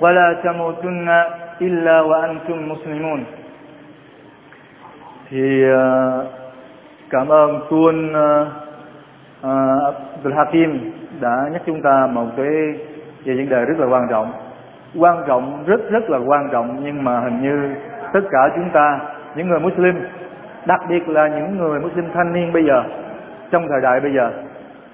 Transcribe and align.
ولا 0.00 0.32
تموتن 0.44 1.08
إلا 1.66 1.96
وأنتم 2.00 2.58
مسلمون 2.72 3.20
thì 5.30 5.64
cảm 7.10 7.28
ơn 7.28 7.60
tuân 7.70 8.12
Abdul 9.42 10.34
Hakim 10.36 10.92
đã 11.20 11.36
nhắc 11.52 11.62
chúng 11.66 11.82
ta 11.82 12.06
một 12.12 12.26
cái 12.36 12.46
về 13.24 13.34
vấn 13.34 13.48
đề 13.48 13.64
rất 13.64 13.78
là 13.78 13.86
quan 13.86 14.06
trọng 14.10 14.32
quan 14.98 15.22
trọng 15.26 15.64
rất 15.66 15.80
rất 15.90 16.10
là 16.10 16.18
quan 16.26 16.48
trọng 16.52 16.76
nhưng 16.84 17.04
mà 17.04 17.20
hình 17.20 17.42
như 17.42 17.74
tất 18.12 18.20
cả 18.30 18.48
chúng 18.54 18.70
ta 18.72 18.98
những 19.36 19.48
người 19.48 19.60
Muslim 19.60 19.94
đặc 20.66 20.80
biệt 20.88 21.08
là 21.08 21.28
những 21.28 21.58
người 21.58 21.80
Muslim 21.80 22.04
thanh 22.14 22.32
niên 22.32 22.52
bây 22.52 22.64
giờ 22.64 22.82
trong 23.50 23.68
thời 23.68 23.80
đại 23.80 24.00
bây 24.00 24.14
giờ 24.14 24.30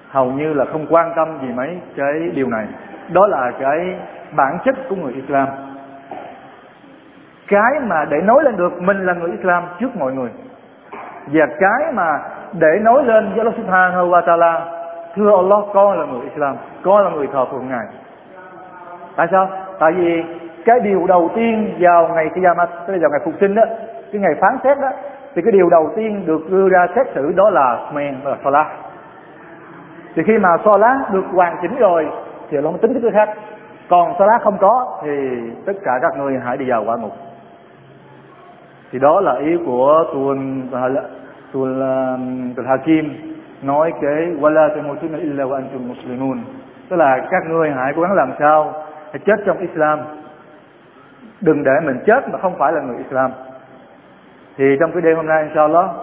hầu 0.09 0.31
như 0.31 0.53
là 0.53 0.65
không 0.65 0.85
quan 0.89 1.11
tâm 1.15 1.27
gì 1.41 1.47
mấy 1.55 1.77
cái 1.95 2.13
điều 2.33 2.47
này 2.47 2.67
đó 3.13 3.27
là 3.27 3.51
cái 3.59 3.95
bản 4.36 4.58
chất 4.64 4.74
của 4.88 4.96
người 4.96 5.12
Islam. 5.12 5.48
Cái 7.48 7.80
mà 7.82 8.04
để 8.04 8.20
nói 8.20 8.42
lên 8.44 8.56
được 8.56 8.82
mình 8.82 9.06
là 9.06 9.12
người 9.12 9.30
Islam 9.30 9.62
trước 9.80 9.96
mọi 9.96 10.12
người. 10.12 10.30
Và 11.26 11.46
cái 11.60 11.92
mà 11.92 12.20
để 12.52 12.78
nói 12.80 13.04
lên 13.04 13.28
với 13.28 13.38
Allah 13.38 13.54
Subhanahu 13.56 14.10
wa 14.10 14.22
Taala, 14.26 14.60
thưa 15.14 15.36
Allah, 15.36 15.64
con 15.74 15.98
là 15.98 16.06
người 16.06 16.22
Islam, 16.22 16.56
con 16.82 17.04
là 17.04 17.10
người 17.10 17.26
thờ 17.32 17.44
phượng 17.50 17.68
ngài. 17.68 17.86
Tại 19.16 19.28
sao? 19.30 19.48
Tại 19.78 19.92
vì 19.92 20.24
cái 20.64 20.80
điều 20.80 21.06
đầu 21.06 21.30
tiên 21.34 21.74
vào 21.78 22.08
ngày 22.08 22.30
Qiyamah, 22.34 22.68
tức 22.86 22.92
là 22.92 22.98
vào 23.00 23.10
ngày 23.10 23.20
phục 23.24 23.34
sinh 23.40 23.54
đó, 23.54 23.62
cái 24.12 24.20
ngày 24.20 24.34
phán 24.40 24.58
xét 24.64 24.78
đó, 24.80 24.90
thì 25.34 25.42
cái 25.42 25.52
điều 25.52 25.70
đầu 25.70 25.92
tiên 25.96 26.26
được 26.26 26.50
đưa 26.50 26.68
ra 26.68 26.86
xét 26.94 27.06
xử 27.14 27.32
đó 27.36 27.50
là 27.50 27.90
men 27.92 28.14
là 28.24 28.36
Salah 28.44 28.66
thì 30.14 30.22
khi 30.26 30.38
mà 30.38 30.48
Salah 30.64 31.12
được 31.12 31.24
hoàn 31.32 31.56
chỉnh 31.62 31.76
rồi, 31.78 32.08
thì 32.50 32.56
Allah 32.56 32.72
mới 32.72 32.78
tính 32.78 32.92
cái 32.92 33.02
thứ 33.02 33.10
khác 33.14 33.28
còn 33.88 34.14
Salah 34.18 34.42
không 34.42 34.58
có 34.60 35.00
thì 35.02 35.10
tất 35.66 35.72
cả 35.84 35.98
các 36.02 36.16
người 36.16 36.38
hãy 36.44 36.56
đi 36.56 36.70
vào 36.70 36.84
quả 36.84 36.96
ngục. 36.96 37.12
Thì 38.92 38.98
đó 38.98 39.20
là 39.20 39.34
ý 39.34 39.56
của 39.66 40.04
tuần 40.12 40.68
tuần 41.52 41.80
tuần 42.56 42.66
Hakim 42.66 43.34
nói 43.62 43.92
cái 44.00 44.26
wala 44.40 44.76
tamutunna 44.76 45.18
illa 45.18 45.44
wa 45.44 45.54
antum 45.54 45.88
muslimun. 45.88 46.38
Tức 46.88 46.96
là 46.96 47.26
các 47.30 47.42
ngươi 47.48 47.70
hãy 47.70 47.92
cố 47.96 48.02
gắng 48.02 48.12
làm 48.12 48.32
sao 48.38 48.72
hãy 49.12 49.18
chết 49.26 49.40
trong 49.46 49.58
Islam. 49.58 49.98
Đừng 51.40 51.64
để 51.64 51.72
mình 51.84 51.98
chết 52.06 52.28
mà 52.32 52.38
không 52.38 52.54
phải 52.58 52.72
là 52.72 52.80
người 52.80 52.96
Islam. 52.96 53.30
Thì 54.56 54.64
trong 54.80 54.92
cái 54.92 55.02
đêm 55.02 55.16
hôm 55.16 55.26
nay 55.26 55.42
inshallah 55.42 55.90
uh, 55.90 55.96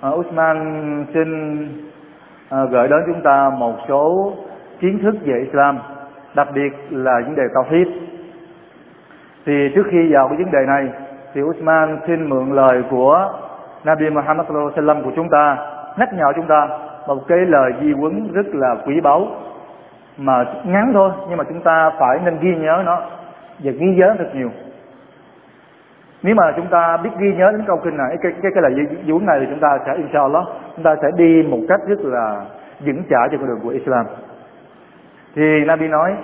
à, 0.00 0.08
Usman 0.10 1.06
xin 1.14 1.58
uh, 1.64 2.70
gửi 2.70 2.88
đến 2.88 3.00
chúng 3.06 3.20
ta 3.22 3.50
một 3.50 3.74
số 3.88 4.32
kiến 4.80 4.98
thức 5.02 5.14
về 5.24 5.38
Islam 5.38 5.78
đặc 6.34 6.48
biệt 6.54 6.72
là 6.90 7.20
vấn 7.20 7.34
đề 7.34 7.42
tao 7.54 7.64
thiết. 7.70 7.84
thì 9.46 9.72
trước 9.74 9.86
khi 9.90 10.12
vào 10.12 10.28
cái 10.28 10.36
vấn 10.36 10.50
đề 10.50 10.66
này, 10.66 10.88
thì 11.34 11.42
Usman 11.42 11.98
xin 12.06 12.28
mượn 12.28 12.50
lời 12.50 12.82
của 12.90 13.32
Nabi 13.84 14.10
Muhammad 14.10 14.46
sallallahu 14.46 14.70
alaihi 14.70 14.86
wasallam 14.86 15.04
của 15.04 15.12
chúng 15.16 15.28
ta, 15.28 15.56
nhắc 15.98 16.08
nhở 16.12 16.32
chúng 16.36 16.46
ta 16.46 16.68
một 17.06 17.28
cái 17.28 17.38
lời 17.38 17.72
di 17.80 17.92
huấn 17.92 18.32
rất 18.32 18.46
là 18.52 18.76
quý 18.86 19.00
báu, 19.00 19.28
mà 20.18 20.44
ngắn 20.64 20.90
thôi, 20.94 21.10
nhưng 21.28 21.38
mà 21.38 21.44
chúng 21.44 21.60
ta 21.60 21.90
phải 21.98 22.18
nên 22.24 22.38
ghi 22.40 22.56
nhớ 22.56 22.82
nó 22.86 23.00
và 23.58 23.72
ghi 23.78 23.86
nhớ 23.86 24.14
thật 24.18 24.28
nhiều 24.34 24.50
nếu 26.22 26.34
mà 26.34 26.52
chúng 26.56 26.66
ta 26.66 26.96
biết 26.96 27.10
ghi 27.18 27.34
nhớ 27.34 27.52
đến 27.52 27.62
câu 27.66 27.80
kinh 27.84 27.96
này, 27.96 28.16
cái 28.22 28.32
cái 28.42 28.52
cái 28.54 28.62
lời 28.62 28.72
di 29.06 29.12
huấn 29.12 29.26
này 29.26 29.40
thì 29.40 29.46
chúng 29.50 29.60
ta 29.60 29.78
sẽ, 29.86 29.94
inshallah, 29.96 30.44
chúng 30.76 30.84
ta 30.84 30.96
sẽ 31.02 31.08
đi 31.16 31.42
một 31.42 31.58
cách 31.68 31.80
rất 31.86 31.98
là 32.00 32.40
vững 32.80 33.02
chãi 33.10 33.28
trên 33.30 33.40
con 33.40 33.48
đường 33.48 33.60
của 33.62 33.68
Islam 33.68 34.06
thì 35.34 35.64
Nabi 35.66 35.88
nói 35.88 36.16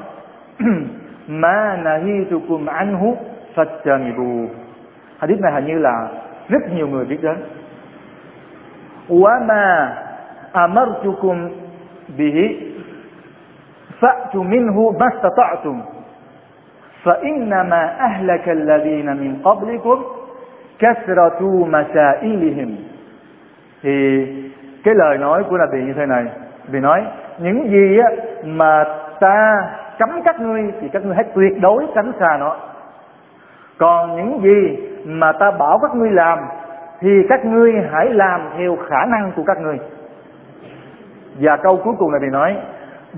ma 1.27 1.75
nahitukum 1.83 2.65
anhu 2.67 3.17
fajtanibu 3.55 4.47
hadith 5.19 5.39
này 5.41 5.51
hình 5.51 5.65
như 5.65 5.79
là 5.79 6.07
rất 6.49 6.61
nhiều 6.75 6.87
người 6.87 7.05
biết 7.05 7.17
đến 7.23 7.35
wa 9.09 9.45
ma 9.45 9.95
amartukum 10.51 11.49
bihi 12.17 12.71
fa'tu 14.01 14.43
minhu 14.43 14.91
mastata'tum 14.99 15.79
فإنما 17.05 17.81
أهلك 17.99 18.49
الذين 18.49 19.05
من 19.17 19.31
قبلكم 19.43 19.97
كثرة 20.79 21.39
مسائلهم 21.67 22.75
thì 23.83 24.25
cái 24.83 24.95
lời 24.95 25.17
nói 25.17 25.43
của 25.43 25.57
Nabi 25.57 25.83
như 25.83 25.93
thế 25.93 26.05
này 26.05 26.25
vì 26.67 26.79
nói 26.79 27.03
những 27.39 27.69
gì 27.69 27.97
á 27.99 28.09
mà 28.45 28.83
ta 29.19 29.69
cấm 30.00 30.22
các 30.24 30.40
ngươi 30.40 30.72
thì 30.80 30.88
các 30.88 31.04
ngươi 31.04 31.14
hãy 31.14 31.24
tuyệt 31.34 31.52
đối 31.60 31.86
tránh 31.94 32.12
xa 32.20 32.36
nó. 32.40 32.56
Còn 33.78 34.16
những 34.16 34.40
gì 34.42 34.78
mà 35.04 35.32
ta 35.32 35.50
bảo 35.50 35.78
các 35.82 35.94
ngươi 35.94 36.10
làm 36.10 36.38
thì 37.00 37.08
các 37.28 37.44
ngươi 37.44 37.72
hãy 37.92 38.10
làm 38.10 38.40
theo 38.58 38.76
khả 38.88 39.04
năng 39.06 39.32
của 39.36 39.42
các 39.46 39.60
ngươi. 39.60 39.78
Và 41.40 41.56
câu 41.56 41.76
cuối 41.84 41.94
cùng 41.98 42.12
này 42.12 42.20
thì 42.24 42.30
nói 42.32 42.56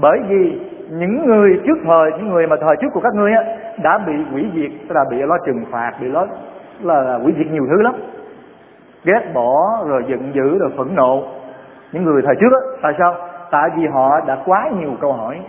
bởi 0.01 0.19
vì 0.29 0.61
những 0.91 1.27
người 1.27 1.61
trước 1.67 1.79
thời 1.85 2.11
những 2.13 2.29
người 2.29 2.47
mà 2.47 2.57
thời 2.61 2.77
trước 2.81 2.89
của 2.95 3.01
các 3.01 3.15
ngươi 3.15 3.33
á 3.33 3.45
đã 3.83 3.99
bị 3.99 4.13
hủy 4.33 4.51
diệt 4.55 4.71
tức 4.89 4.95
là 4.95 5.05
bị 5.11 5.17
lo 5.17 5.37
trừng 5.47 5.65
phạt 5.71 5.93
bị 6.01 6.09
lo 6.09 6.27
là, 6.83 7.03
là 7.03 7.19
hủy 7.19 7.35
diệt 7.39 7.47
nhiều 7.53 7.67
thứ 7.71 7.83
lắm. 7.83 7.95
Ghét 9.05 9.31
bỏ 9.35 9.85
rồi 9.89 10.05
giận 10.09 10.33
dữ 10.35 10.59
rồi 10.59 10.71
phẫn 10.77 10.95
nộ. 10.95 11.23
Những 11.93 12.05
người 12.05 12.23
thời 12.23 12.35
trước 12.41 12.53
á 12.53 12.61
tại 12.83 12.93
sao? 12.99 13.15
Tại 13.51 13.71
vì 13.77 13.87
họ 13.87 14.21
đã 14.21 14.39
quá 14.45 14.71
nhiều 14.81 14.91
câu 15.01 15.13
hỏi 15.13 15.41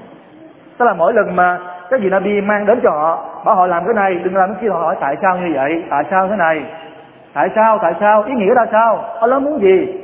tức 0.78 0.86
là 0.86 0.94
mỗi 0.94 1.14
lần 1.14 1.36
mà 1.36 1.60
cái 1.90 2.00
gì 2.02 2.10
Nabi 2.10 2.42
mang 2.42 2.66
đến 2.66 2.80
cho 2.84 2.90
họ, 2.90 3.42
bảo 3.46 3.56
họ 3.56 3.68
làm 3.68 3.86
cái 3.86 3.94
này, 3.94 4.16
đừng 4.24 4.36
làm 4.36 4.54
cái 4.54 4.58
kia, 4.62 4.70
họ 4.70 4.80
hỏi, 4.80 4.96
tại 5.00 5.16
sao 5.22 5.38
như 5.38 5.52
vậy? 5.54 5.84
Tại 5.90 6.04
sao 6.12 6.28
thế 6.28 6.36
này? 6.36 6.66
Tại 7.34 7.50
sao? 7.56 7.80
Tại 7.82 7.94
sao? 8.00 8.24
Ý 8.24 8.34
nghĩa 8.34 8.54
ra 8.54 8.66
sao? 8.72 9.06
Allah 9.20 9.42
muốn 9.42 9.62
gì? 9.62 10.00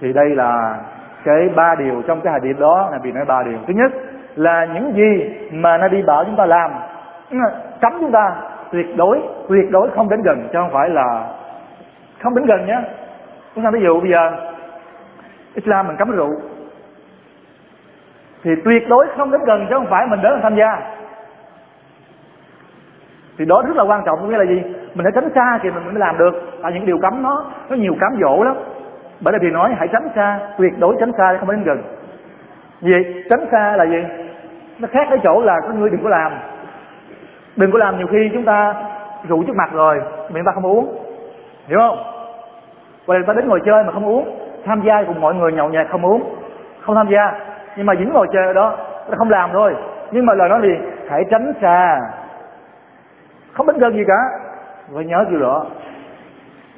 Thì 0.00 0.12
đây 0.12 0.28
là 0.28 0.76
cái 1.24 1.48
ba 1.54 1.74
điều 1.74 2.02
trong 2.06 2.20
cái 2.20 2.32
hadith 2.32 2.58
đó, 2.58 2.88
Nabi 2.92 3.12
nói 3.12 3.24
ba 3.24 3.42
điều. 3.42 3.58
Thứ 3.66 3.74
nhất 3.74 3.92
là 4.36 4.64
những 4.74 4.92
gì 4.94 5.34
mà 5.52 5.78
Nabi 5.78 6.02
bảo 6.02 6.24
chúng 6.24 6.36
ta 6.36 6.46
làm 6.46 6.70
ừ, 7.30 7.38
cấm 7.80 7.92
chúng 8.00 8.12
ta 8.12 8.32
tuyệt 8.72 8.96
đối 8.96 9.20
tuyệt 9.48 9.70
đối 9.70 9.90
không 9.90 10.08
đến 10.08 10.22
gần, 10.22 10.48
chứ 10.52 10.58
không 10.58 10.72
phải 10.72 10.88
là 10.88 11.24
không 12.22 12.34
đến 12.34 12.46
gần 12.46 12.66
nhé 12.66 12.80
chúng 13.54 13.64
ta 13.64 13.70
ví 13.70 13.80
dụ 13.82 14.00
bây 14.00 14.10
giờ 14.10 14.32
Islam 15.54 15.86
mình 15.86 15.96
cấm 15.96 16.10
rượu 16.10 16.30
thì 18.48 18.54
tuyệt 18.64 18.88
đối 18.88 19.06
không 19.16 19.30
đến 19.30 19.44
gần 19.44 19.66
chứ 19.68 19.74
không 19.74 19.86
phải 19.86 20.06
mình 20.06 20.22
đến 20.22 20.40
tham 20.42 20.56
gia. 20.56 20.80
Thì 23.38 23.44
đó 23.44 23.62
rất 23.66 23.76
là 23.76 23.84
quan 23.84 24.02
trọng, 24.06 24.18
có 24.20 24.26
nghĩa 24.26 24.38
là 24.38 24.44
gì? 24.44 24.62
Mình 24.94 25.04
phải 25.04 25.12
tránh 25.14 25.28
xa 25.34 25.58
thì 25.62 25.70
mình 25.70 25.84
mới 25.84 25.94
làm 25.94 26.18
được. 26.18 26.34
Tại 26.62 26.72
những 26.72 26.86
điều 26.86 26.98
cấm 26.98 27.22
nó 27.22 27.44
nó 27.68 27.76
nhiều 27.76 27.94
cám 28.00 28.16
dỗ 28.20 28.44
lắm. 28.44 28.56
Bởi 29.20 29.34
vì 29.40 29.50
nói 29.50 29.74
hãy 29.78 29.88
tránh 29.88 30.08
xa, 30.14 30.38
tuyệt 30.58 30.72
đối 30.78 30.96
tránh 31.00 31.12
xa 31.18 31.36
không 31.40 31.50
đến 31.50 31.64
gần. 31.64 31.82
Vì 32.80 32.92
tránh 33.30 33.46
xa 33.50 33.76
là 33.76 33.86
gì? 33.86 34.04
Nó 34.78 34.88
khác 34.92 35.06
cái 35.10 35.18
chỗ 35.24 35.40
là 35.40 35.60
có 35.62 35.68
người 35.68 35.90
đừng 35.90 36.02
có 36.02 36.08
làm. 36.08 36.32
Đừng 37.56 37.72
có 37.72 37.78
làm 37.78 37.98
nhiều 37.98 38.06
khi 38.06 38.30
chúng 38.32 38.44
ta 38.44 38.74
rượu 39.28 39.42
trước 39.46 39.56
mặt 39.56 39.72
rồi, 39.72 40.00
miệng 40.32 40.44
ta 40.44 40.52
không 40.54 40.66
uống. 40.66 40.98
Hiểu 41.66 41.78
không? 41.78 41.98
Và 43.06 43.14
người 43.14 43.24
ta 43.26 43.32
đến 43.32 43.48
ngồi 43.48 43.60
chơi 43.64 43.84
mà 43.84 43.92
không 43.92 44.06
uống, 44.06 44.38
tham 44.64 44.82
gia 44.86 45.02
cùng 45.02 45.20
mọi 45.20 45.34
người 45.34 45.52
nhậu 45.52 45.68
nhẹt 45.68 45.86
không 45.90 46.06
uống, 46.06 46.34
không 46.80 46.94
tham 46.94 47.08
gia 47.10 47.47
nhưng 47.78 47.86
mà 47.86 47.94
dính 47.94 48.12
ngồi 48.12 48.26
chơi 48.32 48.54
đó 48.54 48.76
nó 49.10 49.16
không 49.16 49.30
làm 49.30 49.50
thôi. 49.52 49.74
Nhưng 50.10 50.26
mà 50.26 50.34
lời 50.34 50.48
nói 50.48 50.60
gì 50.62 50.74
hãy 51.08 51.24
tránh 51.30 51.52
xa. 51.62 52.00
Không 53.52 53.66
đến 53.66 53.78
gần 53.78 53.94
gì 53.94 54.04
cả. 54.08 54.18
Phải 54.94 55.04
nhớ 55.04 55.24
điều 55.30 55.40
đó. 55.40 55.66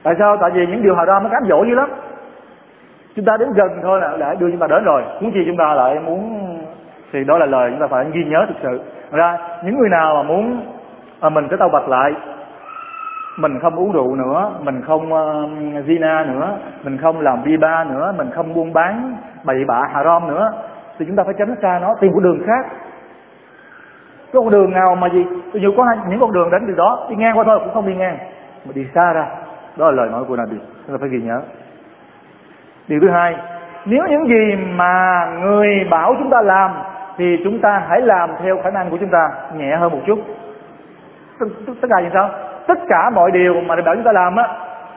Tại 0.03 0.15
sao? 0.19 0.37
Tại 0.37 0.51
vì 0.51 0.67
những 0.67 0.83
điều 0.83 0.95
hồi 0.95 1.07
đó 1.07 1.21
nó 1.21 1.29
cám 1.29 1.45
dỗ 1.49 1.65
dữ 1.65 1.75
lắm. 1.75 1.91
Chúng 3.17 3.25
ta 3.25 3.37
đến 3.37 3.53
gần 3.53 3.81
thôi 3.83 4.01
là 4.01 4.17
để 4.19 4.35
đưa 4.39 4.51
chúng 4.51 4.61
ta 4.61 4.67
đến 4.67 4.85
rồi. 4.85 5.03
Muốn 5.21 5.35
gì 5.35 5.43
chúng 5.47 5.57
ta 5.57 5.75
lại 5.75 5.99
muốn 5.99 6.49
thì 7.13 7.25
đó 7.25 7.39
là 7.39 7.47
lời 7.47 7.71
chúng 7.71 7.81
ta 7.81 7.87
phải 7.87 8.07
ghi 8.13 8.25
nhớ 8.25 8.47
thực 8.49 8.57
sự. 8.63 8.81
Ra 9.13 9.39
những 9.65 9.79
người 9.79 9.89
nào 9.89 10.15
mà 10.15 10.23
muốn 10.23 10.63
à, 11.21 11.29
mình 11.29 11.47
sẽ 11.51 11.57
tao 11.57 11.69
bạch 11.69 11.89
lại 11.89 12.13
mình 13.37 13.59
không 13.61 13.77
uống 13.77 13.93
rượu 13.93 14.17
nữa 14.17 14.51
mình 14.61 14.83
không 14.87 15.13
à, 15.13 15.23
uh, 15.79 15.87
zina 15.87 16.33
nữa 16.33 16.57
mình 16.85 16.99
không 16.99 17.21
làm 17.21 17.43
bi 17.45 17.57
ba 17.57 17.85
nữa 17.85 18.15
mình 18.19 18.31
không 18.31 18.55
buôn 18.55 18.73
bán 18.73 19.17
bậy 19.45 19.65
bạ 19.65 19.89
haram 19.93 20.29
nữa 20.29 20.53
thì 21.01 21.07
chúng 21.07 21.17
ta 21.17 21.25
phải 21.25 21.35
tránh 21.39 21.57
xa 21.63 21.79
nó 21.83 21.95
tìm 22.01 22.13
một 22.13 22.21
đường 22.21 22.43
khác. 22.47 22.67
Có 24.33 24.41
con 24.41 24.51
đường 24.51 24.73
nào 24.73 24.95
mà 24.95 25.09
gì? 25.09 25.27
Ví 25.53 25.61
dụ 25.61 25.73
có 25.77 25.87
những 26.09 26.21
con 26.21 26.33
đường 26.33 26.51
đến 26.51 26.65
từ 26.67 26.75
đó 26.75 27.07
đi 27.11 27.17
ngang 27.17 27.39
qua 27.39 27.45
thôi 27.45 27.59
cũng 27.65 27.75
không 27.75 27.87
đi 27.87 27.95
ngang. 27.95 28.19
Mà 28.65 28.73
đi 28.75 28.87
xa 28.95 29.13
ra 29.13 29.27
đó 29.77 29.91
là 29.91 29.97
lời 29.97 30.09
nói 30.13 30.25
của 30.29 30.37
Nabi 30.37 30.57
chúng 30.87 30.97
ta 30.97 30.99
phải 31.01 31.09
ghi 31.09 31.21
nhớ. 31.23 31.41
Điều 32.89 33.01
thứ 33.01 33.11
hai 33.11 33.37
nếu 33.85 34.07
những 34.11 34.27
gì 34.29 34.57
mà 34.75 35.27
người 35.41 35.87
bảo 35.91 36.15
chúng 36.19 36.31
ta 36.31 36.43
làm 36.43 36.71
thì 37.17 37.37
chúng 37.45 37.59
ta 37.59 37.83
hãy 37.89 38.01
làm 38.01 38.31
theo 38.43 38.59
khả 38.63 38.71
năng 38.71 38.91
của 38.91 38.97
chúng 39.01 39.11
ta 39.11 39.31
nhẹ 39.57 39.77
hơn 39.77 39.93
một 39.93 40.01
chút. 40.07 40.19
Tất, 41.81 41.89
cả 41.91 42.01
như 42.01 42.09
sao? 42.13 42.31
Tất 42.67 42.79
cả 42.89 43.11
mọi 43.11 43.31
điều 43.31 43.55
mà 43.61 43.75
người 43.75 43.85
bảo 43.85 43.95
chúng 43.95 44.05
ta 44.05 44.13
làm 44.13 44.37
á 44.37 44.49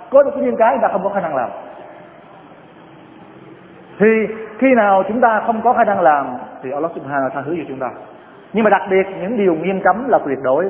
có 0.10 0.24
những 0.36 0.56
cái 0.56 0.74
chúng 0.74 0.82
ta 0.82 0.88
không 0.88 1.04
có 1.04 1.10
khả 1.10 1.22
năng 1.22 1.36
làm. 1.36 1.50
Thì 4.00 4.28
khi 4.63 4.74
nào 4.75 5.04
chúng 5.07 5.21
ta 5.21 5.42
không 5.45 5.62
có 5.63 5.74
khả 5.74 5.83
năng 5.83 6.01
làm, 6.01 6.25
thì 6.63 6.71
Allah 6.71 6.92
subhanahu 6.95 7.21
wa 7.21 7.30
ta'ala 7.30 7.33
tha 7.33 7.42
thứ 7.45 7.56
cho 7.57 7.63
chúng 7.68 7.80
ta. 7.80 7.89
Nhưng 8.54 8.63
mà 8.63 8.69
đặc 8.69 8.81
biệt, 8.89 9.07
những 9.21 9.38
điều 9.38 9.56
nghiêm 9.56 9.81
cấm 9.81 10.10
là 10.10 10.19
tuyệt 10.25 10.38
đối. 10.44 10.65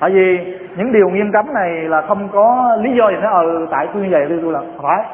Tại 0.00 0.10
vì 0.10 0.56
những 0.76 0.92
điều 0.92 1.08
nghiêm 1.08 1.32
cấm 1.32 1.54
này 1.54 1.70
là 1.70 2.02
không 2.02 2.28
có 2.32 2.76
lý 2.80 2.94
do 2.94 3.08
gì 3.08 3.16
nữa. 3.16 3.28
Ờ 3.32 3.66
tại 3.70 3.88
tôi 3.94 4.02
như 4.02 4.08
vậy, 4.10 4.26
tôi 4.42 4.52
là 4.52 4.60
phải. 4.82 5.04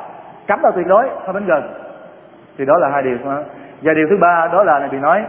Cấm 0.47 0.63
là 0.63 0.71
tuyệt 0.71 0.87
đối, 0.87 1.09
không 1.27 1.35
đến 1.35 1.45
gần. 1.47 1.63
Thì 2.59 2.65
đó 2.65 2.79
là 2.79 2.89
hai 2.89 3.03
điều 3.03 3.17
và 3.83 3.95
điều 3.95 4.07
thứ 4.11 4.17
ba 4.21 4.49
đó 4.53 4.65
là 4.65 4.79
này 4.79 4.89
bị 4.93 4.99
nói, 4.99 5.25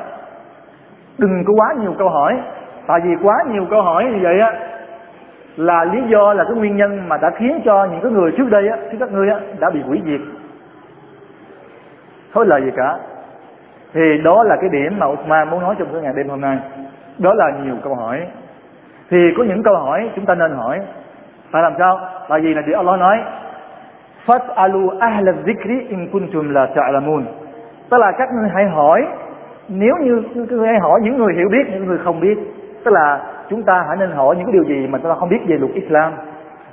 đừng 1.18 1.44
có 1.48 1.54
quá 1.54 1.74
nhiều 1.82 1.94
câu 2.00 2.10
hỏi. 2.10 2.40
Tại 2.88 3.00
vì 3.04 3.16
quá 3.24 3.36
nhiều 3.52 3.66
câu 3.70 3.82
hỏi 3.82 4.06
như 4.06 4.20
vậy 4.22 4.40
á, 4.40 4.54
là 5.58 5.86
lý 5.86 6.02
do, 6.08 6.34
là 6.34 6.44
cái 6.44 6.54
nguyên 6.54 6.78
nhân 6.78 7.10
mà 7.10 7.18
đã 7.18 7.30
khiến 7.30 7.62
cho 7.66 7.88
những 7.92 8.02
cái 8.02 8.12
người 8.12 8.32
trước 8.38 8.50
đây 8.50 8.68
á, 8.68 8.78
trước 8.92 8.98
các 9.00 9.12
ngươi 9.12 9.30
á, 9.30 9.40
đã 9.60 9.70
bị 9.70 9.82
hủy 9.82 10.02
diệt 10.06 10.22
thối 12.36 12.46
lời 12.46 12.62
gì 12.66 12.72
cả. 12.76 12.98
Thì 13.94 14.18
đó 14.24 14.44
là 14.44 14.56
cái 14.62 14.70
điểm 14.70 15.00
mà 15.00 15.06
Uthman 15.08 15.50
muốn 15.50 15.62
nói 15.62 15.76
trong 15.80 15.88
cái 15.92 16.02
ngày 16.02 16.14
đêm 16.16 16.30
hôm 16.30 16.42
nay. 16.42 16.58
Đó 17.18 17.34
là 17.34 17.52
nhiều 17.64 17.76
câu 17.84 17.96
hỏi. 17.96 18.28
Thì 19.10 19.18
có 19.38 19.44
những 19.44 19.64
câu 19.64 19.76
hỏi 19.76 20.10
chúng 20.16 20.26
ta 20.26 20.36
nên 20.36 20.52
hỏi. 20.52 20.80
Phải 21.52 21.64
làm 21.64 21.74
sao? 21.80 22.00
Tại 22.30 22.40
vì 22.42 22.54
là 22.54 22.62
điều 22.62 22.78
Allah 22.78 23.00
nói? 23.00 23.24
Fas'alu 24.26 25.00
ahla 25.00 25.32
zikri 25.46 25.90
in 25.90 26.08
kuntum 26.12 26.50
la 26.50 26.68
ta'lamun. 26.76 27.24
Tức 27.90 27.98
là 27.98 28.12
các 28.12 28.30
ngươi 28.34 28.50
hãy 28.54 28.66
hỏi, 28.66 29.08
nếu 29.68 29.96
như 30.02 30.24
các 30.36 30.52
ngươi 30.52 30.68
hãy 30.68 30.80
hỏi 30.80 31.00
những 31.04 31.18
người 31.18 31.34
hiểu 31.34 31.50
biết, 31.52 31.68
những 31.72 31.86
người 31.86 31.98
không 31.98 32.20
biết, 32.20 32.38
tức 32.84 32.92
là 32.92 33.20
chúng 33.50 33.64
ta 33.64 33.86
hãy 33.88 33.98
nên 33.98 34.12
hỏi 34.12 34.36
những 34.36 34.46
cái 34.46 34.54
điều 34.54 34.64
gì 34.64 34.88
mà 34.88 34.98
chúng 34.98 35.12
ta 35.12 35.16
không 35.16 35.30
biết 35.30 35.40
về 35.48 35.58
luật 35.58 35.72
Islam. 35.74 36.14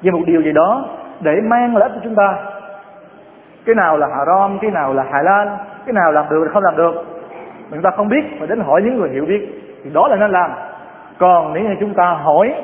Về 0.03 0.11
một 0.11 0.21
điều 0.27 0.43
gì 0.43 0.53
đó 0.53 0.85
để 1.21 1.41
mang 1.41 1.77
lợi 1.77 1.89
ích 1.89 1.93
cho 1.95 2.01
chúng 2.05 2.15
ta 2.15 2.35
cái 3.67 3.75
nào 3.75 3.97
là 3.97 4.07
haram, 4.07 4.59
cái 4.59 4.71
nào 4.71 4.95
là 4.95 5.03
halal, 5.13 5.49
cái 5.87 5.93
nào 5.93 6.13
làm 6.13 6.25
được, 6.31 6.49
không 6.53 6.63
làm 6.63 6.77
được. 6.77 6.95
Chúng 7.71 7.83
ta 7.83 7.91
không 7.91 8.09
biết 8.09 8.25
mà 8.41 8.47
đến 8.47 8.61
hỏi 8.61 8.83
những 8.83 8.97
người 8.97 9.11
hiểu 9.11 9.25
biết, 9.27 9.49
thì 9.85 9.91
đó 9.91 10.09
là 10.09 10.17
nên 10.17 10.31
làm. 10.31 10.51
Còn 11.19 11.53
nếu 11.53 11.65
như 11.65 11.75
chúng 11.81 11.95
ta 11.95 12.05
hỏi 12.05 12.55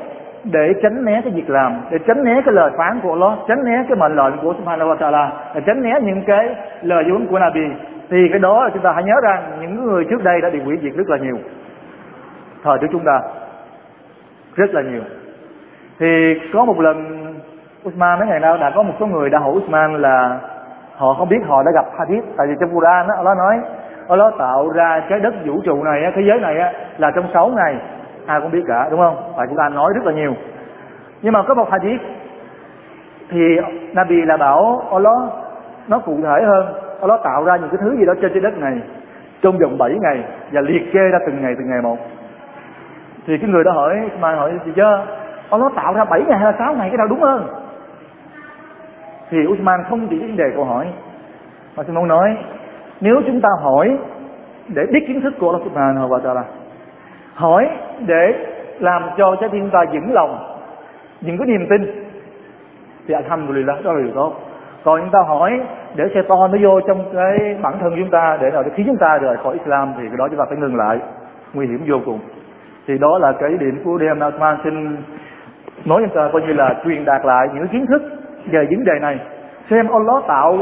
để 0.43 0.73
tránh 0.83 1.05
né 1.05 1.21
cái 1.23 1.33
việc 1.33 1.49
làm, 1.49 1.81
để 1.91 1.97
tránh 2.07 2.23
né 2.23 2.41
cái 2.45 2.53
lời 2.53 2.71
phán 2.77 2.99
của 3.03 3.09
Allah, 3.09 3.39
tránh 3.47 3.63
né 3.63 3.83
cái 3.87 3.97
mệnh 3.97 4.15
lệnh 4.15 4.37
của 4.37 4.53
Subhanahu 4.53 4.89
wa 4.89 4.95
Taala, 4.95 5.31
để 5.55 5.61
tránh 5.65 5.81
né 5.81 5.99
những 6.03 6.23
cái 6.23 6.55
lời 6.81 7.03
huấn 7.03 7.27
của 7.27 7.39
Nabi, 7.39 7.65
thì 8.09 8.29
cái 8.31 8.39
đó 8.39 8.63
là 8.63 8.69
chúng 8.73 8.83
ta 8.83 8.91
hãy 8.91 9.03
nhớ 9.03 9.13
rằng 9.23 9.43
những 9.61 9.85
người 9.85 10.05
trước 10.09 10.23
đây 10.23 10.41
đã 10.41 10.49
bị 10.49 10.59
hủy 10.59 10.77
diệt 10.81 10.93
rất 10.95 11.09
là 11.09 11.17
nhiều. 11.17 11.37
Thời 12.63 12.77
trước 12.81 12.87
chúng 12.91 13.05
ta 13.05 13.21
rất 14.55 14.73
là 14.73 14.81
nhiều. 14.81 15.01
Thì 15.99 16.39
có 16.53 16.65
một 16.65 16.79
lần 16.79 17.25
Usman, 17.87 18.19
mấy 18.19 18.27
ngày 18.27 18.39
nào, 18.39 18.57
đã 18.57 18.71
có 18.75 18.83
một 18.83 18.93
số 18.99 19.05
người 19.05 19.29
đã 19.29 19.39
hỏi 19.39 19.51
Usman 19.51 20.01
là 20.01 20.39
họ 20.99 21.13
không 21.13 21.29
biết 21.29 21.39
họ 21.47 21.63
đã 21.63 21.71
gặp 21.71 21.85
hadith, 21.97 22.23
tại 22.37 22.47
vì 22.47 22.55
trong 22.59 22.75
Quran 22.75 23.07
đó 23.07 23.13
Allah 23.15 23.37
nói, 23.37 23.59
Allah 24.09 24.33
tạo 24.37 24.69
ra 24.69 25.01
trái 25.09 25.19
đất 25.19 25.33
vũ 25.45 25.61
trụ 25.65 25.83
này 25.83 26.11
thế 26.15 26.21
giới 26.21 26.39
này 26.39 26.73
là 26.97 27.11
trong 27.11 27.25
6 27.33 27.47
ngày. 27.47 27.75
Ai 28.25 28.41
cũng 28.41 28.51
biết 28.51 28.63
cả, 28.67 28.87
đúng 28.91 28.99
không? 28.99 29.33
Tại 29.37 29.47
Quran 29.47 29.75
nói 29.75 29.93
rất 29.95 30.05
là 30.05 30.11
nhiều. 30.11 30.33
Nhưng 31.21 31.33
mà 31.33 31.43
có 31.43 31.53
một 31.53 31.71
hadith, 31.71 32.01
thì 33.29 33.57
Nabi 33.93 34.21
là 34.21 34.37
bảo 34.37 34.81
Allah, 34.91 35.17
nó 35.87 35.99
cụ 35.99 36.17
thể 36.23 36.43
hơn. 36.45 36.65
Allah 37.01 37.19
tạo 37.23 37.43
ra 37.43 37.55
những 37.55 37.69
cái 37.69 37.77
thứ 37.81 37.95
gì 37.99 38.05
đó 38.05 38.13
trên 38.21 38.31
trái 38.33 38.41
đất 38.41 38.57
này, 38.57 38.81
trong 39.41 39.57
vòng 39.57 39.77
7 39.77 39.91
ngày, 40.01 40.23
và 40.51 40.61
liệt 40.61 40.93
kê 40.93 41.09
ra 41.11 41.19
từng 41.25 41.41
ngày 41.41 41.55
từng 41.57 41.69
ngày 41.69 41.81
một. 41.81 41.97
Thì 43.27 43.37
cái 43.37 43.49
người 43.49 43.63
đó 43.63 43.71
hỏi, 43.71 44.09
mà 44.19 44.35
hỏi 44.35 44.51
gì 44.65 44.71
chứ? 44.75 44.83
Allah 45.49 45.71
tạo 45.75 45.93
ra 45.93 46.05
7 46.05 46.21
ngày 46.27 46.37
hay 46.37 46.51
là 46.51 46.57
6 46.59 46.73
ngày, 46.73 46.89
cái 46.89 46.97
nào 46.97 47.07
đúng 47.07 47.21
hơn? 47.21 47.47
Thì 49.29 49.37
Usman 49.47 49.79
không 49.89 50.07
chỉ 50.09 50.19
vấn 50.19 50.37
đề 50.37 50.43
câu 50.55 50.63
hỏi, 50.63 50.85
mà 51.77 51.83
xin 51.83 51.95
muốn 51.95 52.07
nói, 52.07 52.37
nếu 53.01 53.21
chúng 53.25 53.41
ta 53.41 53.49
hỏi 53.61 53.97
để 54.67 54.85
biết 54.85 54.99
kiến 55.07 55.21
thức 55.21 55.33
của 55.39 55.49
Allah 55.49 55.63
Subhanahu 55.63 56.07
wa 56.07 56.19
Taala, 56.19 56.43
hỏi 57.33 57.69
để 58.05 58.33
làm 58.79 59.03
cho 59.17 59.35
trái 59.35 59.49
tim 59.49 59.69
ta 59.69 59.85
vững 59.93 60.13
lòng, 60.13 60.59
những 61.21 61.37
cái 61.37 61.47
niềm 61.47 61.67
tin, 61.69 62.05
thì 63.07 63.13
alhamdulillah, 63.13 63.83
đó 63.83 63.93
là 63.93 64.01
điều 64.03 64.13
tốt. 64.15 64.33
Còn 64.83 65.01
chúng 65.01 65.11
ta 65.11 65.19
hỏi 65.27 65.61
để 65.95 66.05
xe 66.13 66.21
to 66.21 66.47
nó 66.47 66.57
vô 66.61 66.79
trong 66.87 67.05
cái 67.13 67.57
bản 67.61 67.73
thân 67.79 67.93
chúng 67.97 68.09
ta 68.09 68.37
để 68.41 68.51
nào 68.51 68.63
để 68.63 68.69
khiến 68.75 68.85
chúng 68.87 68.97
ta 68.97 69.17
rời 69.17 69.37
khỏi 69.37 69.53
Islam, 69.53 69.93
thì 69.97 70.03
cái 70.07 70.17
đó 70.17 70.27
chúng 70.27 70.39
ta 70.39 70.45
phải 70.49 70.57
ngừng 70.57 70.75
lại. 70.75 70.99
Nguy 71.53 71.67
hiểm 71.67 71.79
vô 71.87 71.97
cùng. 72.05 72.19
Thì 72.87 72.97
đó 72.97 73.17
là 73.17 73.31
cái 73.31 73.49
điểm 73.59 73.81
của 73.83 73.97
đêm 73.97 74.19
Nasman 74.19 74.57
xin 74.63 74.97
nói 75.85 76.01
chúng 76.05 76.15
ta 76.15 76.29
coi 76.33 76.41
như 76.41 76.53
là 76.53 76.75
truyền 76.85 77.05
đạt 77.05 77.25
lại 77.25 77.47
những 77.53 77.67
kiến 77.67 77.85
thức 77.85 78.01
về 78.51 78.67
vấn 78.69 78.83
đề 78.83 78.99
này. 79.01 79.19
Xem 79.69 79.87
Allah 79.91 80.23
tạo 80.27 80.57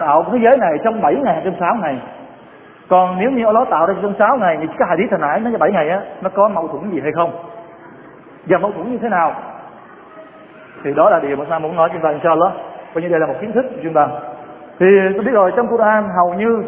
tạo 0.00 0.24
thế 0.32 0.38
giới 0.42 0.56
này 0.56 0.72
trong 0.84 1.02
7 1.02 1.14
ngày 1.14 1.40
trong 1.44 1.54
6 1.60 1.74
ngày. 1.82 1.98
Còn 2.88 3.16
nếu 3.18 3.30
như 3.30 3.46
Allah 3.46 3.68
tạo 3.70 3.86
ra 3.86 3.94
trong 4.02 4.14
6 4.18 4.36
ngày, 4.36 4.56
thì 4.60 4.66
cái 4.66 4.88
hadith 4.88 5.10
hồi 5.10 5.20
nãy 5.20 5.40
nó 5.40 5.58
7 5.58 5.72
ngày 5.72 5.88
á, 5.88 6.00
nó 6.22 6.30
có 6.34 6.48
mâu 6.48 6.68
thuẫn 6.68 6.90
gì 6.90 7.00
hay 7.00 7.12
không? 7.12 7.32
Và 8.46 8.58
mâu 8.58 8.72
thuẫn 8.72 8.92
như 8.92 8.98
thế 8.98 9.08
nào? 9.08 9.32
Thì 10.84 10.94
đó 10.94 11.10
là 11.10 11.20
điều 11.20 11.36
mà 11.36 11.44
sao 11.48 11.60
muốn 11.60 11.76
nói 11.76 11.88
chúng 11.92 12.02
ta, 12.02 12.10
inshallah. 12.10 12.52
Coi 12.94 13.02
như 13.02 13.08
đây 13.08 13.20
là 13.20 13.26
một 13.26 13.34
kiến 13.40 13.52
thức 13.52 13.64
của 13.70 13.80
chúng 13.82 13.94
ta. 13.94 14.08
Thì 14.78 14.86
tôi 15.14 15.24
biết 15.24 15.32
rồi, 15.32 15.52
trong 15.56 15.68
Quran 15.68 16.08
hầu 16.16 16.34
như 16.34 16.64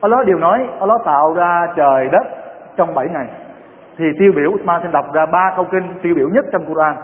Allah 0.00 0.26
đều 0.26 0.38
nói, 0.38 0.68
Allah 0.80 1.00
tạo 1.04 1.34
ra 1.34 1.66
trời 1.76 2.08
đất 2.08 2.26
trong 2.76 2.94
7 2.94 3.08
ngày. 3.08 3.26
Thì 3.98 4.04
tiêu 4.18 4.32
biểu, 4.36 4.50
Usman 4.50 4.82
xin 4.82 4.92
đọc 4.92 5.12
ra 5.12 5.26
ba 5.26 5.52
câu 5.56 5.64
kinh 5.64 5.84
tiêu 6.02 6.14
biểu 6.16 6.28
nhất 6.28 6.44
trong 6.52 6.64
Quran 6.64 6.96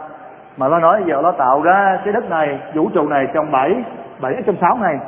mà 0.57 0.67
nó 0.67 0.79
nói 0.79 1.03
giờ 1.07 1.21
nó 1.23 1.31
tạo 1.31 1.61
ra 1.61 1.99
cái 2.03 2.13
đất 2.13 2.29
này 2.29 2.59
vũ 2.75 2.89
trụ 2.93 3.07
này 3.07 3.27
trong 3.33 3.51
bảy 3.51 3.83
bảy 4.21 4.43
trong 4.45 4.55
sáu 4.61 4.77
ngày 4.81 4.99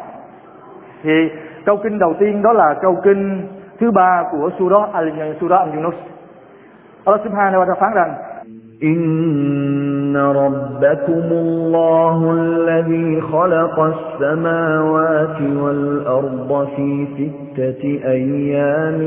thì 1.04 1.30
câu 1.66 1.78
kinh 1.78 2.00
đầu 2.00 2.14
tiên 2.20 2.42
đó 2.42 2.54
là 2.54 2.74
câu 2.82 2.98
kinh 3.04 3.48
thứ 3.80 3.92
ba 3.92 4.24
của 4.32 4.50
surah 4.60 4.94
al 4.94 5.10
surah 5.42 5.60
al 5.60 5.72
yunus 5.76 5.96
Allah 7.06 7.22
subhanahu 7.24 7.60
wa 7.62 7.66
ta'ala 7.66 7.80
phán 7.80 7.94
rằng 7.94 8.14
إن 8.84 10.18
ربكم 10.18 11.28
الله 11.32 12.32
الذي 12.32 13.22
خلق 13.22 13.80
السماوات 13.80 15.42
والأرض 15.42 16.68
في 16.76 17.08
ستة 17.18 17.84
أيام 18.06 19.00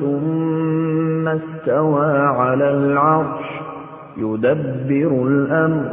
ثم 0.00 1.28
استوى 1.28 2.18
على 2.18 2.70
العرش 2.70 3.63
Yudabbiru 4.21 5.23
al-amr. 5.27 5.83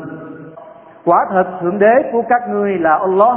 Quả 1.05 1.27
thật 1.31 1.47
thượng 1.61 1.79
đế 1.79 1.95
của 2.13 2.23
các 2.29 2.43
ngươi 2.49 2.79
là 2.79 2.99
Allah, 2.99 3.37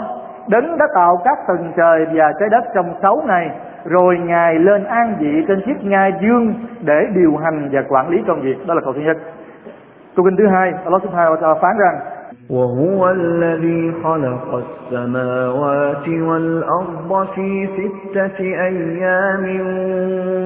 đấng 0.50 0.78
đã 0.78 0.86
tạo 0.96 1.22
các 1.26 1.38
tầng 1.48 1.72
trời 1.78 2.06
và 2.14 2.34
trái 2.40 2.50
đất 2.50 2.64
trong 2.76 2.94
sáu 3.02 3.24
ngày, 3.28 3.52
rồi 3.86 4.18
ngài 4.18 4.56
lên 4.56 4.84
an 4.84 5.16
vị 5.20 5.46
trên 5.48 5.62
chiếc 5.66 5.84
ngai 5.84 6.14
dương 6.22 6.54
để 6.82 7.08
điều 7.16 7.38
hành 7.38 7.70
và 7.72 7.84
quản 7.90 8.10
lý 8.10 8.18
công 8.28 8.42
việc. 8.42 8.68
Đó 8.68 8.74
là 8.74 8.82
câu 8.82 8.94
thứ 8.94 9.02
nhất. 9.02 9.18
Câu 10.16 10.26
kinh 10.26 10.38
thứ 10.38 10.48
hai, 10.48 10.74
Allah 10.84 11.02
Subhanahu 11.04 11.36
wa 11.36 11.42
Taala 11.42 11.60
phán 11.62 11.78
rằng 11.78 12.00
وهو 12.51 13.11
الذي 13.11 13.93
خلق 14.05 14.55
السماوات 14.55 16.09
والأرض 16.09 17.27
في 17.35 17.69
ستة 17.77 18.39
أيام 18.41 19.45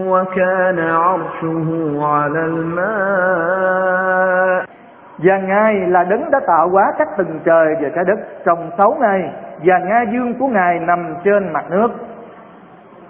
وكان 0.09 0.79
عرشه 0.79 1.69
على 2.05 2.45
الماء 2.45 3.85
Và 5.19 5.39
Ngài 5.39 5.75
là 5.75 6.05
đấng 6.05 6.31
đã 6.31 6.41
tạo 6.47 6.69
hóa 6.69 6.93
các 6.99 7.09
tầng 7.17 7.41
trời 7.45 7.77
và 7.83 7.89
trái 7.95 8.05
đất 8.05 8.19
trong 8.45 8.71
sáu 8.79 8.97
ngày 9.01 9.33
Và 9.65 9.79
Nga 9.79 10.05
dương 10.13 10.35
của 10.39 10.47
Ngài 10.47 10.79
nằm 10.81 11.15
trên 11.25 11.53
mặt 11.53 11.65
nước 11.71 11.89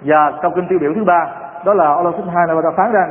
Và 0.03 0.33
câu 0.43 0.51
kinh 0.55 0.67
tiêu 0.69 0.79
biểu 0.79 0.93
thứ 0.95 1.05
ba 1.05 1.27
Đó 1.65 1.75
là 1.75 1.95
Allah 1.95 2.15
subhanahu 2.17 2.61
wa 2.61 2.63
ta'ala 2.63 2.73
phán 2.77 2.93
rằng 2.93 3.11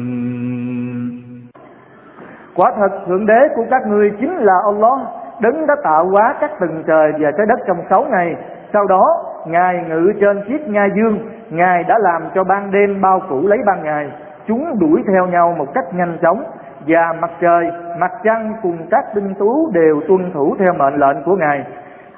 Quả 2.55 2.71
thật 2.77 2.89
Thượng 3.07 3.25
Đế 3.25 3.47
của 3.55 3.65
các 3.69 3.87
ngươi 3.87 4.11
chính 4.19 4.37
là 4.37 4.53
Allah 4.65 4.99
Đấng 5.41 5.67
đã 5.67 5.75
tạo 5.83 6.05
hóa 6.05 6.35
các 6.41 6.51
tầng 6.59 6.83
trời 6.87 7.13
và 7.19 7.31
trái 7.31 7.45
đất 7.47 7.59
trong 7.67 7.77
sáu 7.89 8.05
ngày. 8.11 8.35
Sau 8.73 8.87
đó 8.87 9.23
Ngài 9.47 9.83
ngự 9.89 10.13
trên 10.21 10.43
chiếc 10.47 10.67
nha 10.67 10.87
dương 10.95 11.19
Ngài 11.49 11.83
đã 11.83 11.97
làm 11.97 12.21
cho 12.35 12.43
ban 12.43 12.71
đêm 12.71 13.01
bao 13.01 13.21
phủ 13.29 13.47
lấy 13.47 13.59
ban 13.65 13.83
ngày. 13.83 14.11
Chúng 14.47 14.79
đuổi 14.79 15.03
theo 15.07 15.27
nhau 15.27 15.55
một 15.57 15.73
cách 15.73 15.93
nhanh 15.93 16.17
chóng 16.21 16.43
Và 16.87 17.13
mặt 17.21 17.31
trời, 17.41 17.71
mặt 17.97 18.11
trăng 18.23 18.53
cùng 18.63 18.77
các 18.91 19.05
tinh 19.15 19.33
tú 19.39 19.71
đều 19.73 20.01
tuân 20.07 20.31
thủ 20.33 20.55
theo 20.59 20.73
mệnh 20.73 20.95
lệnh 20.95 21.23
của 21.23 21.35
Ngài. 21.35 21.65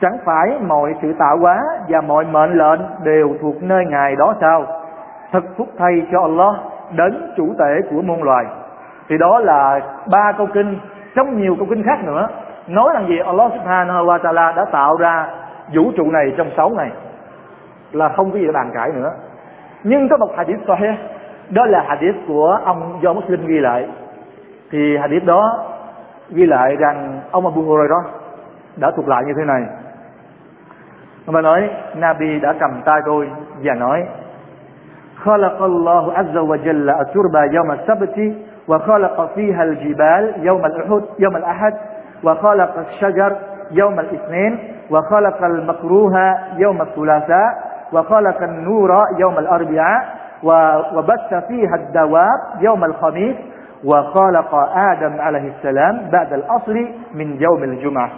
Chẳng 0.02 0.18
phải 0.25 0.60
mọi 0.68 0.96
sự 1.02 1.13
tạo 1.20 1.38
hóa 1.38 1.63
và 1.88 2.02
mọi 2.02 2.25
mệnh 2.25 2.54
lệnh 2.54 2.82
đều 3.04 3.30
thuộc 3.42 3.63
nơi 3.63 3.86
Ngài 3.86 4.16
đó 4.16 4.36
sao? 4.42 4.66
Thật 5.32 5.44
phúc 5.58 5.68
thay 5.78 6.08
cho 6.12 6.22
Allah 6.22 6.56
đến 6.96 7.34
chủ 7.38 7.54
tể 7.60 7.90
của 7.92 8.02
muôn 8.02 8.24
loài 8.24 8.46
Thì 9.09 9.19
đó 9.19 9.38
là 9.38 9.81
ba 10.11 10.33
câu 10.33 10.47
kinh 10.55 10.79
Trong 11.15 11.41
nhiều 11.41 11.57
câu 11.59 11.67
kinh 11.71 11.83
khác 11.83 12.05
nữa 12.05 12.29
Nói 12.67 12.91
rằng 12.95 13.09
gì 13.09 13.19
Allah 13.19 13.53
subhanahu 13.53 14.07
wa 14.07 14.19
ta'ala 14.19 14.55
đã 14.55 14.65
tạo 14.65 14.97
ra 14.97 15.27
vũ 15.75 15.93
trụ 15.97 16.11
này 16.11 16.33
trong 16.37 16.50
sáu 16.57 16.71
ngày 16.71 16.91
là 17.93 18.09
không 18.09 18.31
có 18.31 18.38
gì 18.38 18.47
để 18.47 18.53
bàn 18.53 18.71
cãi 18.75 18.91
nữa 18.95 19.12
nhưng 19.85 20.09
có 20.09 20.17
một 20.17 20.31
hadith 20.37 20.61
sahih 20.67 20.95
đó 21.50 21.67
là 21.67 21.85
hadith 21.88 22.17
của 22.29 22.61
ông 22.65 22.99
do 23.03 23.12
Muslim 23.12 23.47
ghi 23.47 23.59
lại 23.59 23.88
thì 24.71 24.97
hadith 24.97 25.25
đó 25.25 25.65
ghi 26.31 26.47
lại 26.47 26.77
rằng 26.77 27.21
ông 27.31 27.47
Abu 27.47 27.62
Hurairah 27.62 28.05
đã 28.77 28.91
thuộc 28.91 29.09
lại 29.09 29.25
như 29.27 29.33
thế 29.37 29.45
này 29.45 29.62
và 31.27 31.41
nói 31.41 31.71
Nabi 31.97 32.41
đã 32.41 32.55
cầm 32.61 32.83
tay 32.85 33.00
tôi 33.07 33.31
và 33.62 33.75
nói 33.75 34.07
خلق 35.25 35.62
الله 35.62 36.05
عز 36.19 36.37
وجل 36.50 36.88
التربة 36.91 37.41
يوم 37.57 37.71
السبت 37.71 38.17
وخلق 38.67 39.34
فيها 39.36 39.63
الجبال 39.63 40.34
يوم 40.46 40.65
الأحد 40.65 41.01
يوم 41.20 41.36
الأحد 41.36 41.74
وخلق 42.24 42.79
الشجر 42.79 43.36
يوم 43.72 44.00
الاثنين 44.00 44.60
وخلق 44.91 45.43
المكروه 45.43 46.36
يوم 46.58 46.82
الثلاثاء 46.82 47.74
وخلق 47.93 48.41
النور 48.43 48.91
يوم 49.20 49.39
الأربعاء 49.39 50.05
وبث 50.96 51.34
فيها 51.48 51.75
الدواب 51.75 52.39
يوم 52.60 52.84
الخميس 52.84 53.36
وخلق 53.86 54.55
آدم 54.75 55.22
عليه 55.22 55.51
السلام 55.58 56.10
بعد 56.12 56.34
الأصل 56.34 56.88
من 57.13 57.41
يوم 57.41 57.63
الجمعة. 57.63 58.10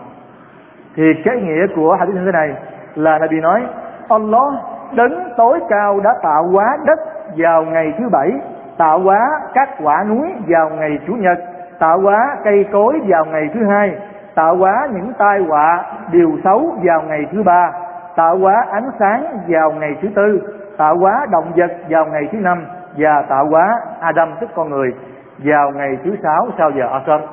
Thì 0.96 1.04
cái 1.26 1.38
nghĩa 1.42 1.68
của 1.76 1.96
hadith 2.00 2.16
như 2.16 2.26
thế 2.26 2.32
này 2.32 2.56
là 2.96 3.20
Nabi 3.20 3.40
nói 3.40 3.66
Allah 4.10 4.54
đấng 4.96 5.34
tối 5.38 5.60
cao 5.70 6.00
đã 6.00 6.14
tạo 6.24 6.44
hóa 6.52 6.78
đất 6.86 7.00
vào 7.38 7.64
ngày 7.64 7.94
thứ 7.98 8.10
bảy 8.12 8.32
tạo 8.78 9.00
hóa 9.00 9.40
các 9.54 9.70
quả 9.84 10.04
núi 10.10 10.28
vào 10.48 10.70
ngày 10.70 11.00
chủ 11.08 11.14
nhật, 11.14 11.40
tạo 11.80 12.00
hóa 12.00 12.38
cây 12.44 12.66
cối 12.72 13.02
vào 13.08 13.26
ngày 13.26 13.50
thứ 13.54 13.60
hai, 13.70 13.98
tạo 14.36 14.56
hóa 14.56 14.88
những 14.94 15.14
tai 15.18 15.40
họa 15.40 15.84
điều 16.12 16.32
xấu 16.44 16.76
vào 16.84 17.02
ngày 17.02 17.26
thứ 17.32 17.44
ba, 17.44 17.72
tạo 18.16 18.38
hóa 18.38 18.66
ánh 18.72 18.90
sáng 19.00 19.26
vào 19.48 19.72
ngày 19.72 19.96
thứ 20.02 20.08
tư, 20.16 20.56
tạo 20.78 20.98
hóa 20.98 21.26
động 21.32 21.52
vật 21.56 21.72
vào 21.90 22.06
ngày 22.06 22.28
thứ 22.32 22.38
năm, 22.38 22.66
và 22.98 23.22
tạo 23.22 23.46
hóa 23.46 23.80
Adam, 24.00 24.30
tức 24.40 24.50
con 24.56 24.70
người, 24.70 24.94
vào 25.38 25.72
ngày 25.72 25.98
thứ 26.04 26.16
sáu 26.24 26.48
sau 26.58 26.72
giờ 26.72 26.88
Asr. 26.92 27.24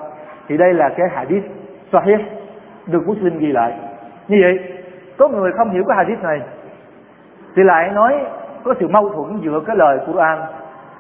Thì 0.49 0.57
đây 0.57 0.75
là 0.75 0.91
cái 0.97 1.09
hadith 1.15 1.45
sahih 1.93 2.21
được 2.87 3.07
Muslim 3.07 3.39
ghi 3.39 3.53
lại. 3.53 3.73
Như 4.29 4.39
vậy, 4.43 4.59
có 5.19 5.29
người 5.29 5.53
không 5.53 5.71
hiểu 5.71 5.85
cái 5.89 5.97
hadith 5.97 6.23
này, 6.23 6.41
thì 7.57 7.63
lại 7.63 7.91
nói 7.91 8.21
có 8.65 8.75
sự 8.81 8.89
mâu 8.89 9.09
thuẫn 9.09 9.41
giữa 9.43 9.61
cái 9.67 9.77
lời 9.77 9.99
Quran 10.07 10.39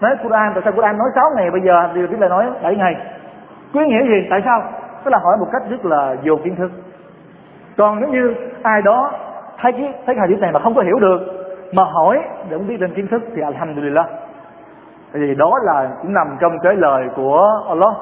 nói 0.03 0.17
Quran, 0.23 0.53
tại 0.55 0.63
sao 0.65 0.73
Quran 0.73 0.99
nói 0.99 1.09
6 1.15 1.31
ngày? 1.37 1.51
Bây 1.51 1.61
giờ 1.61 1.89
điều 1.95 2.07
biết 2.07 2.21
là 2.21 2.29
nói 2.29 2.47
7 2.63 2.77
ngày 2.77 2.97
có 3.75 3.81
nghĩa 3.81 4.03
gì? 4.03 4.27
Tại 4.31 4.43
sao? 4.45 4.63
Tức 5.05 5.11
là 5.11 5.19
hỏi 5.19 5.37
một 5.41 5.47
cách 5.53 5.63
rất 5.71 5.85
là 5.85 6.17
vô 6.25 6.37
kiến 6.45 6.57
thức. 6.57 6.71
Còn 7.77 8.01
nếu 8.01 8.09
như 8.09 8.35
ai 8.63 8.83
đó 8.83 9.11
thấy 9.59 9.73
cái 9.73 9.93
thấy 10.07 10.15
hadith 10.19 10.41
này 10.41 10.53
mà 10.53 10.61
không 10.61 10.75
có 10.75 10.83
hiểu 10.83 10.99
được, 10.99 11.21
mà 11.73 11.85
hỏi 11.85 12.23
để 12.51 12.57
không 12.57 12.69
biết 12.69 12.81
lên 12.81 12.95
kiến 12.95 13.07
thức 13.07 13.23
thì 13.37 13.43
alhamdulillah. 13.43 14.07
Thì 15.13 15.35
đó 15.35 15.59
là 15.63 15.89
cũng 16.03 16.15
nằm 16.15 16.37
trong 16.41 16.59
cái 16.59 16.77
lời 16.77 17.09
của 17.17 17.65
Allah. 17.69 17.93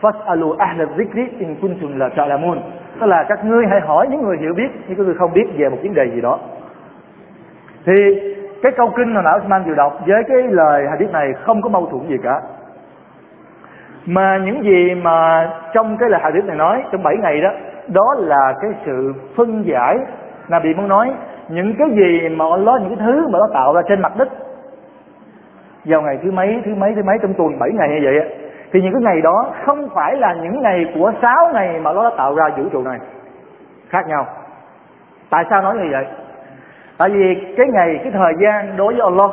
Fas'alu 0.00 0.56
ahla 0.58 0.84
zikri 0.84 1.26
in 1.38 1.56
kuntum 1.60 1.98
la 1.98 2.08
ta'lamun. 2.08 2.58
Tức 3.00 3.06
là 3.06 3.24
các 3.28 3.44
ngươi 3.44 3.66
hãy 3.66 3.80
hỏi 3.80 4.06
những 4.10 4.22
người 4.22 4.36
hiểu 4.40 4.54
biết, 4.56 4.68
những 4.88 4.98
người 4.98 5.14
không 5.14 5.32
biết 5.32 5.46
về 5.56 5.68
một 5.68 5.76
vấn 5.82 5.94
đề 5.94 6.10
gì 6.14 6.20
đó. 6.20 6.38
Thì 7.86 7.92
cái 8.64 8.72
câu 8.76 8.90
kinh 8.96 9.14
hồi 9.14 9.22
nãy 9.24 9.34
Osman 9.36 9.64
vừa 9.64 9.74
đọc 9.74 9.92
với 10.06 10.24
cái 10.28 10.42
lời 10.42 10.86
hadith 10.90 11.10
này 11.12 11.32
không 11.42 11.62
có 11.62 11.68
mâu 11.68 11.86
thuẫn 11.86 12.08
gì 12.08 12.16
cả. 12.22 12.40
Mà 14.06 14.38
những 14.44 14.62
gì 14.62 14.94
mà 14.94 15.50
trong 15.72 15.96
cái 15.96 16.08
lời 16.08 16.20
hadith 16.22 16.44
này 16.44 16.56
nói 16.56 16.84
trong 16.92 17.02
7 17.02 17.16
ngày 17.16 17.40
đó 17.40 17.50
đó 17.88 18.14
là 18.18 18.54
cái 18.60 18.70
sự 18.86 19.12
phân 19.36 19.64
giải. 19.66 19.98
Là 20.48 20.60
bị 20.60 20.74
muốn 20.74 20.88
nói, 20.88 21.12
những 21.48 21.74
cái 21.78 21.88
gì 21.90 22.28
mà 22.28 22.44
Allah, 22.50 22.80
những 22.80 22.96
cái 22.96 23.06
thứ 23.06 23.28
mà 23.28 23.38
nó 23.38 23.46
tạo 23.54 23.74
ra 23.74 23.82
trên 23.88 24.02
mặt 24.02 24.12
đất, 24.16 24.28
vào 25.84 26.02
ngày 26.02 26.18
thứ 26.22 26.30
mấy 26.30 26.62
thứ 26.64 26.74
mấy 26.74 26.94
thứ 26.94 27.02
mấy, 27.02 27.18
trong 27.22 27.34
tuần 27.34 27.58
7 27.58 27.70
ngày 27.72 27.88
như 27.88 28.00
vậy 28.04 28.36
thì 28.72 28.82
những 28.82 28.92
cái 28.92 29.02
ngày 29.02 29.20
đó 29.20 29.46
không 29.64 29.88
phải 29.94 30.16
là 30.16 30.34
những 30.34 30.62
ngày 30.62 30.92
của 30.94 31.12
6 31.22 31.50
ngày 31.52 31.80
mà 31.80 31.92
nó 31.92 32.10
đã 32.10 32.16
tạo 32.16 32.34
ra 32.34 32.44
vũ 32.56 32.64
trụ 32.72 32.82
này. 32.82 32.98
Khác 33.88 34.06
nhau. 34.08 34.26
Tại 35.30 35.44
sao 35.50 35.62
nói 35.62 35.74
như 35.74 35.88
vậy? 35.92 36.06
tại 36.97 37.09
vì 37.09 37.53
cái 37.57 37.67
ngày 37.67 37.99
cái 38.03 38.11
thời 38.11 38.33
gian 38.41 38.77
đối 38.77 38.93
với 38.93 39.01
Allah 39.01 39.31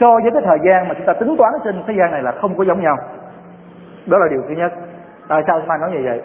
so 0.00 0.06
với 0.22 0.30
cái 0.32 0.42
thời 0.44 0.58
gian 0.64 0.88
mà 0.88 0.94
chúng 0.94 1.06
ta 1.06 1.12
tính 1.12 1.36
toán 1.38 1.52
trên 1.64 1.82
thế 1.86 1.94
gian 1.98 2.10
này 2.10 2.22
là 2.22 2.32
không 2.40 2.56
có 2.56 2.64
giống 2.64 2.82
nhau 2.82 2.96
đó 4.06 4.18
là 4.18 4.26
điều 4.30 4.42
thứ 4.48 4.54
nhất 4.54 4.72
tại 5.28 5.42
sao 5.46 5.58
Usman 5.58 5.80
nói 5.80 5.90
như 5.90 6.00
vậy 6.04 6.20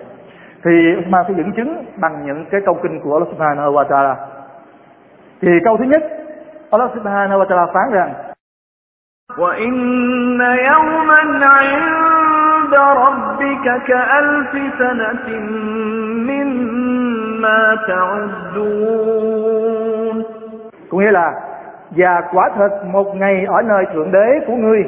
thì 0.66 0.96
Usman 1.00 1.26
sẽ 1.28 1.34
dẫn 1.38 1.52
chứng 1.52 1.86
bằng 1.98 2.26
những 2.26 2.46
cái 2.52 2.62
câu 2.66 2.80
kinh 2.84 3.02
của 3.02 3.14
Allah 3.14 3.30
Subhanahu 3.32 3.74
wa 3.74 3.84
Taala 3.84 4.16
thì 5.42 5.50
câu 5.66 5.78
thứ 5.78 5.84
nhất 5.84 6.04
Allah 6.72 6.92
Subhanahu 6.94 7.40
wa 7.40 7.46
Taala 7.46 7.66
phán 7.74 7.92
rằng 7.92 8.14
وإن 9.38 10.42
يوما 10.42 11.46
عند 11.46 12.74
ربك 12.76 13.66
كألف 13.88 14.52
سنة 14.80 15.28
مما 16.30 17.78
تعدون 17.88 19.29
có 20.90 20.98
nghĩa 20.98 21.12
là 21.12 21.34
và 21.92 22.22
quả 22.34 22.50
thật 22.58 22.70
một 22.86 23.16
ngày 23.16 23.46
ở 23.48 23.62
nơi 23.62 23.86
thượng 23.94 24.12
đế 24.12 24.40
của 24.48 24.56
ngươi 24.56 24.84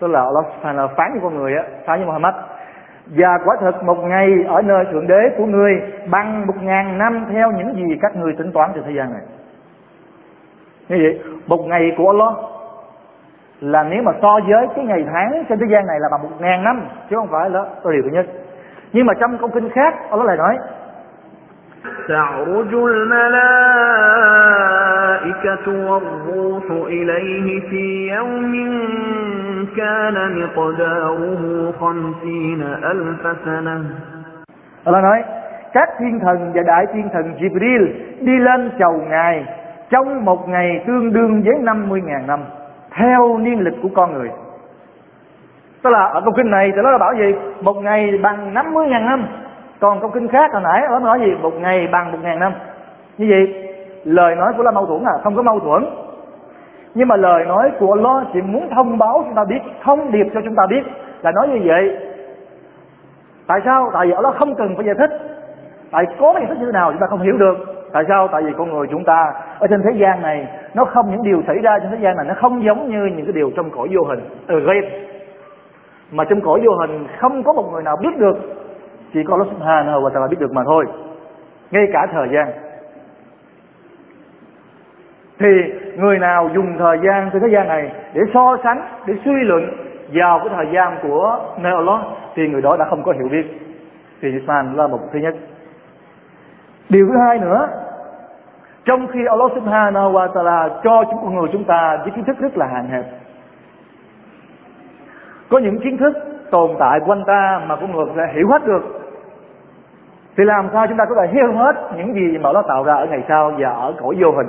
tức 0.00 0.06
là 0.06 0.20
Allah 0.20 0.44
Subhanahu 0.56 0.88
phán 0.96 1.12
với 1.12 1.20
con 1.22 1.36
người 1.36 1.56
á 1.56 1.62
phán 1.86 1.98
với 1.98 2.06
Muhammad 2.06 2.34
và 3.06 3.38
quả 3.44 3.56
thật 3.60 3.84
một 3.84 4.04
ngày 4.04 4.28
ở 4.48 4.62
nơi 4.62 4.84
thượng 4.92 5.06
đế 5.06 5.30
của 5.38 5.46
ngươi 5.46 5.82
bằng 6.10 6.46
một 6.46 6.62
ngàn 6.62 6.98
năm 6.98 7.26
theo 7.32 7.52
những 7.52 7.74
gì 7.74 7.98
các 8.02 8.16
ngươi 8.16 8.32
tính 8.32 8.52
toán 8.52 8.70
trên 8.74 8.84
thế 8.84 8.92
gian 8.92 9.12
này 9.12 9.22
như 10.88 10.96
vậy 11.02 11.20
một 11.46 11.66
ngày 11.66 11.92
của 11.96 12.10
Allah 12.10 12.34
là 13.60 13.82
nếu 13.82 14.02
mà 14.02 14.12
so 14.22 14.38
với 14.48 14.66
cái 14.76 14.84
ngày 14.84 15.04
tháng 15.12 15.44
trên 15.48 15.58
thế 15.58 15.66
gian 15.70 15.86
này 15.86 15.96
là 16.00 16.08
bằng 16.10 16.22
một 16.22 16.40
ngàn 16.40 16.64
năm 16.64 16.88
chứ 17.10 17.16
không 17.16 17.28
phải 17.30 17.50
đó 17.50 17.66
đó 17.84 17.90
điều 17.90 18.02
thứ 18.02 18.10
nhất 18.12 18.26
nhưng 18.92 19.06
mà 19.06 19.14
trong 19.20 19.38
câu 19.38 19.48
kinh 19.54 19.70
khác 19.70 19.94
Allah 20.10 20.26
lại 20.26 20.36
nói 20.36 20.58
تعرج 22.08 22.74
الملائكة 22.74 24.79
والروح 25.66 26.64
إليه 26.70 27.60
في 27.70 28.08
يوم 28.16 28.52
كان 29.76 30.16
مقداره 30.42 31.42
خمسين 31.80 32.62
ألف 32.62 33.22
سنة 33.44 33.84
Allah 34.86 35.02
nói 35.02 35.22
các 35.72 35.88
thiên 35.98 36.20
thần 36.20 36.52
và 36.54 36.62
đại 36.66 36.86
thiên 36.92 37.08
thần 37.12 37.34
Jibril 37.40 37.86
đi 38.20 38.38
lên 38.38 38.70
chầu 38.78 38.92
ngài 39.08 39.44
trong 39.90 40.24
một 40.24 40.48
ngày 40.48 40.84
tương 40.86 41.12
đương 41.12 41.42
với 41.42 41.54
50.000 41.54 42.26
năm 42.26 42.40
theo 42.90 43.38
niên 43.38 43.60
lịch 43.60 43.74
của 43.82 43.88
con 43.94 44.14
người 44.14 44.30
tức 45.82 45.90
là 45.90 46.04
ở 46.04 46.20
câu 46.20 46.32
kinh 46.36 46.50
này 46.50 46.72
thì 46.74 46.82
nó 46.82 46.90
là 46.90 46.98
bảo 46.98 47.14
gì 47.14 47.34
một 47.60 47.76
ngày 47.76 48.18
bằng 48.22 48.54
50.000 48.54 49.04
năm 49.04 49.26
còn 49.80 50.00
câu 50.00 50.10
kinh 50.10 50.28
khác 50.28 50.52
hồi 50.52 50.62
nãy 50.62 50.82
nó 50.90 50.98
nói 50.98 51.20
gì 51.20 51.34
một 51.42 51.52
ngày 51.60 51.88
bằng 51.92 52.12
một 52.12 52.18
ngàn 52.22 52.38
năm 52.38 52.52
như 53.18 53.26
vậy 53.30 53.69
lời 54.03 54.35
nói 54.35 54.53
của 54.57 54.63
là 54.63 54.71
mâu 54.71 54.85
thuẫn 54.85 55.03
à 55.03 55.13
không 55.23 55.35
có 55.35 55.41
mâu 55.41 55.59
thuẫn. 55.59 55.85
Nhưng 56.95 57.07
mà 57.07 57.15
lời 57.15 57.45
nói 57.45 57.71
của 57.79 57.93
Allah 57.93 58.27
chỉ 58.33 58.41
muốn 58.41 58.69
thông 58.75 58.97
báo 58.97 59.23
chúng 59.25 59.35
ta 59.35 59.43
biết, 59.45 59.59
thông 59.83 60.11
điệp 60.11 60.25
cho 60.33 60.41
chúng 60.45 60.55
ta 60.55 60.63
biết 60.69 60.83
là 61.21 61.31
nói 61.31 61.47
như 61.47 61.59
vậy. 61.65 61.97
Tại 63.47 63.59
sao? 63.65 63.89
Tại 63.93 64.07
vì 64.07 64.11
Allah 64.13 64.35
không 64.35 64.55
cần 64.55 64.75
phải 64.75 64.85
giải 64.85 64.95
thích. 64.95 65.11
Tại 65.91 66.05
có 66.19 66.33
giải 66.33 66.45
thích 66.49 66.57
như 66.59 66.65
thế 66.65 66.71
nào 66.71 66.91
chúng 66.91 67.01
ta 67.01 67.07
không 67.07 67.21
hiểu 67.21 67.37
được. 67.37 67.57
Tại 67.93 68.03
sao? 68.07 68.27
Tại 68.27 68.41
vì 68.43 68.51
con 68.57 68.73
người 68.73 68.87
chúng 68.91 69.03
ta 69.03 69.33
ở 69.59 69.67
trên 69.67 69.81
thế 69.83 69.99
gian 69.99 70.21
này, 70.21 70.47
nó 70.73 70.85
không, 70.85 71.11
những 71.11 71.23
điều 71.23 71.41
xảy 71.47 71.59
ra 71.59 71.79
trên 71.79 71.91
thế 71.91 71.97
gian 72.01 72.17
này 72.17 72.25
nó 72.25 72.33
không 72.33 72.63
giống 72.63 72.89
như 72.89 73.05
những 73.05 73.25
cái 73.25 73.33
điều 73.33 73.51
trong 73.55 73.69
cõi 73.69 73.87
vô 73.91 74.03
hình. 74.03 74.19
Ừ, 74.47 74.67
ở 74.67 74.73
mà 76.11 76.23
trong 76.23 76.41
cõi 76.41 76.61
vô 76.65 76.71
hình 76.75 77.07
không 77.19 77.43
có 77.43 77.53
một 77.53 77.69
người 77.71 77.83
nào 77.83 77.97
biết 77.97 78.17
được. 78.17 78.37
Chỉ 79.13 79.23
có 79.23 79.33
Allah 79.33 79.47
Subhanahu 79.53 80.01
wa 80.01 80.09
Taala 80.09 80.27
biết 80.27 80.39
được 80.39 80.51
mà 80.53 80.61
thôi. 80.65 80.85
Ngay 81.71 81.85
cả 81.93 82.07
thời 82.11 82.27
gian 82.33 82.47
thì 85.41 85.73
người 85.97 86.19
nào 86.19 86.49
dùng 86.53 86.77
thời 86.77 86.99
gian 87.03 87.29
trên 87.33 87.41
thế 87.41 87.47
gian 87.53 87.67
này 87.67 87.91
để 88.13 88.21
so 88.33 88.57
sánh, 88.63 88.81
để 89.05 89.13
suy 89.25 89.43
luận 89.43 89.73
vào 90.13 90.39
cái 90.39 90.49
thời 90.55 90.67
gian 90.73 90.97
của 91.01 91.39
nơi 91.57 91.73
Allah, 91.73 91.99
thì 92.35 92.47
người 92.47 92.61
đó 92.61 92.77
đã 92.77 92.85
không 92.89 93.03
có 93.03 93.11
hiểu 93.11 93.27
biết. 93.31 93.45
Thì 94.21 94.31
Islam 94.31 94.77
là 94.77 94.87
một 94.87 94.99
thứ 95.13 95.19
nhất. 95.19 95.35
Điều 96.89 97.07
thứ 97.07 97.17
hai 97.25 97.39
nữa, 97.39 97.69
trong 98.85 99.07
khi 99.07 99.19
Allah 99.29 99.51
Subhanahu 99.55 100.11
wa 100.11 100.27
Taala 100.27 100.69
cho 100.83 101.03
chúng 101.03 101.21
con 101.21 101.35
người 101.35 101.49
chúng 101.51 101.63
ta 101.63 101.97
với 102.03 102.11
kiến 102.11 102.23
thức 102.23 102.39
rất 102.39 102.57
là 102.57 102.67
hạn 102.67 102.87
hẹp, 102.87 103.05
có 105.49 105.57
những 105.57 105.79
kiến 105.79 105.97
thức 105.97 106.13
tồn 106.51 106.71
tại 106.79 106.99
quanh 107.05 107.23
ta 107.27 107.61
mà 107.67 107.75
con 107.75 107.91
người 107.91 108.05
sẽ 108.15 108.33
hiểu 108.35 108.47
hết 108.47 108.65
được, 108.65 108.83
thì 110.37 110.43
làm 110.43 110.69
sao 110.73 110.87
chúng 110.87 110.97
ta 110.97 111.05
có 111.05 111.15
thể 111.15 111.27
hiểu 111.33 111.53
hết 111.53 111.75
những 111.97 112.13
gì 112.13 112.37
mà 112.37 112.51
nó 112.53 112.61
tạo 112.61 112.83
ra 112.83 112.93
ở 112.93 113.05
ngày 113.05 113.23
sau 113.27 113.51
và 113.57 113.69
ở 113.69 113.93
cõi 114.01 114.15
vô 114.19 114.31
hình? 114.31 114.47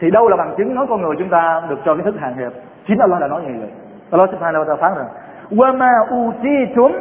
thì 0.00 0.10
đâu 0.10 0.28
là 0.28 0.36
bằng 0.36 0.54
chứng 0.56 0.74
nói 0.74 0.86
con 0.88 1.02
người 1.02 1.16
chúng 1.18 1.28
ta 1.28 1.62
được 1.68 1.78
cho 1.84 1.94
kiến 1.94 2.04
thức 2.04 2.14
hạn 2.20 2.34
hẹp 2.34 2.52
chính 2.86 2.98
Allah 2.98 3.20
đã 3.20 3.28
nói 3.28 3.42
như 3.42 3.60
vậy 3.60 3.70
Allah 4.10 4.30
subhanahu 4.30 4.64
wa 4.64 4.68
ta'ala 4.68 4.76
phán 4.76 4.92
rằng 4.96 5.08
وَمَا 5.50 5.92
أُوتِيتُمْ 6.08 6.92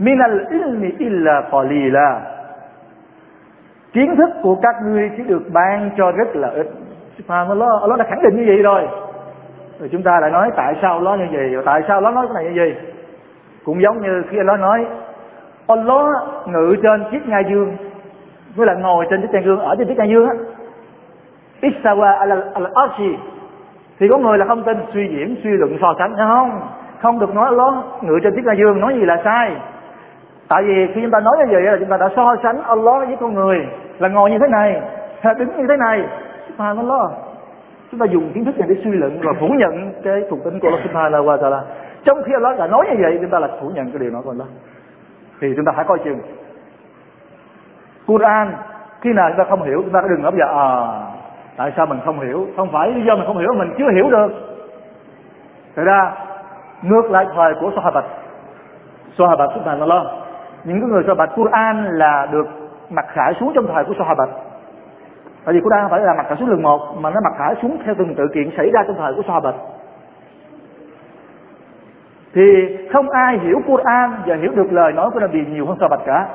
مِنَ 0.00 0.18
الْإِلْمِ 0.30 0.82
إِلَّا 0.98 1.40
قَلِيلًا 1.50 2.20
kiến 3.92 4.16
thức 4.16 4.30
của 4.42 4.54
các 4.62 4.74
ngươi 4.84 5.10
chỉ 5.16 5.22
được 5.22 5.42
ban 5.52 5.90
cho 5.96 6.12
rất 6.12 6.36
là 6.36 6.48
ít 6.48 6.66
Subhanallah 7.18 7.80
Allah 7.80 7.98
đã 7.98 8.04
khẳng 8.08 8.22
định 8.22 8.36
như 8.36 8.44
vậy 8.46 8.62
rồi 8.62 8.88
rồi 9.78 9.88
chúng 9.92 10.02
ta 10.02 10.20
lại 10.20 10.30
nói 10.30 10.50
tại 10.56 10.74
sao 10.82 10.92
Allah 10.92 11.18
như 11.18 11.26
vậy 11.32 11.62
tại 11.64 11.82
sao 11.88 11.96
Allah 11.96 12.14
nói 12.14 12.26
cái 12.26 12.44
này 12.44 12.52
như 12.52 12.60
vậy 12.60 12.74
cũng 13.64 13.82
giống 13.82 14.00
như 14.00 14.22
khi 14.30 14.38
Allah 14.38 14.60
nói 14.60 14.86
Allah 15.66 16.06
ngự 16.46 16.76
trên 16.82 17.04
chiếc 17.10 17.28
ngai 17.28 17.42
dương 17.50 17.76
với 18.56 18.66
là 18.66 18.74
ngồi 18.74 19.06
trên 19.10 19.22
chiếc 19.22 19.30
ngai 19.32 19.42
dương 19.44 19.58
ở 19.58 19.74
trên 19.78 19.88
chiếc 19.88 19.98
ngai 19.98 20.08
dương 20.08 20.28
á 20.28 20.34
Istawa 21.61 22.17
al-arshi. 22.53 23.15
Thì 23.99 24.07
có 24.07 24.17
người 24.17 24.37
là 24.37 24.45
không 24.45 24.63
tin, 24.63 24.77
suy 24.93 25.07
diễn, 25.07 25.35
suy 25.43 25.49
luận, 25.49 25.77
so 25.81 25.93
sánh. 25.99 26.15
Không? 26.17 26.61
Không 27.01 27.19
được 27.19 27.35
nói 27.35 27.51
lớn 27.51 27.81
ngự 28.01 28.19
trên 28.23 28.35
chiếc 28.35 28.45
la 28.45 28.53
dương 28.53 28.79
nói 28.79 28.93
gì 28.93 29.05
là 29.05 29.21
sai. 29.23 29.55
Tại 30.49 30.63
vì 30.63 30.87
khi 30.93 31.01
chúng 31.01 31.11
ta 31.11 31.19
nói 31.19 31.33
như 31.39 31.45
vậy 31.51 31.61
là 31.61 31.77
chúng 31.79 31.89
ta 31.89 31.97
đã 31.97 32.09
so 32.15 32.35
sánh 32.43 32.63
Allah 32.63 33.07
với 33.07 33.17
con 33.19 33.33
người 33.33 33.67
là 33.99 34.09
ngồi 34.09 34.31
như 34.31 34.39
thế 34.39 34.47
này 34.47 34.81
đứng 35.33 35.57
như 35.57 35.65
thế 35.69 35.77
này. 35.77 36.03
Subhanallah. 36.47 37.11
Chúng 37.91 37.99
ta 37.99 38.05
dùng 38.05 38.31
kiến 38.33 38.45
thức 38.45 38.59
này 38.59 38.69
để 38.69 38.75
suy 38.83 38.91
luận 38.91 39.19
và 39.23 39.33
phủ 39.39 39.47
nhận 39.47 39.93
cái 40.03 40.21
thuộc 40.29 40.43
tính 40.43 40.59
của 40.59 40.67
Allah 40.67 40.83
subhanahu 40.83 41.25
wa 41.25 41.37
ta'ala. 41.37 41.61
Trong 42.05 42.23
khi 42.25 42.33
Allah 42.33 42.59
đã 42.59 42.67
nói 42.67 42.85
như 42.89 42.97
vậy, 43.01 43.17
chúng 43.21 43.29
ta 43.29 43.39
là 43.39 43.47
phủ 43.61 43.69
nhận 43.69 43.91
cái 43.91 43.99
điều 43.99 44.11
đó 44.11 44.21
của 44.23 44.31
Allah. 44.31 44.47
Thì 45.41 45.53
chúng 45.55 45.65
ta 45.65 45.71
phải 45.75 45.85
coi 45.85 45.99
chừng. 45.99 46.19
Quran, 48.07 48.53
khi 49.01 49.13
nào 49.13 49.29
chúng 49.29 49.37
ta 49.37 49.43
không 49.49 49.63
hiểu, 49.63 49.81
chúng 49.81 49.93
ta 49.93 50.01
đừng 50.09 50.21
ngấp 50.21 50.33
giờ 50.33 50.45
à 50.45 50.67
tại 51.57 51.73
sao 51.75 51.85
mình 51.85 51.99
không 52.05 52.19
hiểu? 52.19 52.47
Không 52.57 52.71
phải 52.71 52.91
lý 52.91 53.01
do 53.05 53.15
mình 53.15 53.25
không 53.27 53.37
hiểu, 53.37 53.53
mình 53.53 53.73
chưa 53.77 53.91
hiểu 53.91 54.09
được. 54.09 54.27
Thật 55.75 55.83
ra, 55.85 56.11
ngược 56.81 57.11
lại 57.11 57.25
thời 57.35 57.53
của 57.53 57.71
Sahabat 57.75 58.03
Sahabat 59.17 59.49
subhanallah 59.55 60.03
những 60.63 60.81
cái 60.81 60.89
người 60.89 61.03
Sahabat 61.03 61.29
Quran 61.35 61.85
là 61.91 62.27
được 62.31 62.47
mặc 62.89 63.05
khải 63.09 63.33
xuống 63.39 63.51
trong 63.55 63.67
thời 63.73 63.83
của 63.83 63.93
Sahabat 63.97 64.29
tại 65.45 65.53
vì 65.53 65.61
Quran 65.61 65.81
không 65.81 65.91
phải 65.91 65.99
là 65.99 66.13
mặc 66.13 66.25
khải 66.27 66.37
xuống 66.37 66.49
lần 66.49 66.61
một, 66.61 66.79
mà 66.99 67.09
nó 67.09 67.19
mặc 67.23 67.33
khải 67.37 67.55
xuống 67.61 67.77
theo 67.85 67.95
từng 67.97 68.15
tự 68.15 68.27
kiện 68.33 68.49
xảy 68.57 68.69
ra 68.69 68.83
trong 68.87 68.95
thời 68.95 69.13
của 69.13 69.21
Sahabat 69.27 69.55
thì 72.33 72.77
không 72.93 73.09
ai 73.09 73.37
hiểu 73.37 73.61
Quran 73.67 74.11
và 74.25 74.35
hiểu 74.35 74.51
được 74.55 74.67
lời 74.71 74.93
nói 74.93 75.09
của 75.13 75.19
Nabi 75.19 75.45
nhiều 75.45 75.65
hơn 75.65 75.77
Sahabat 75.79 75.99
cả. 76.05 76.27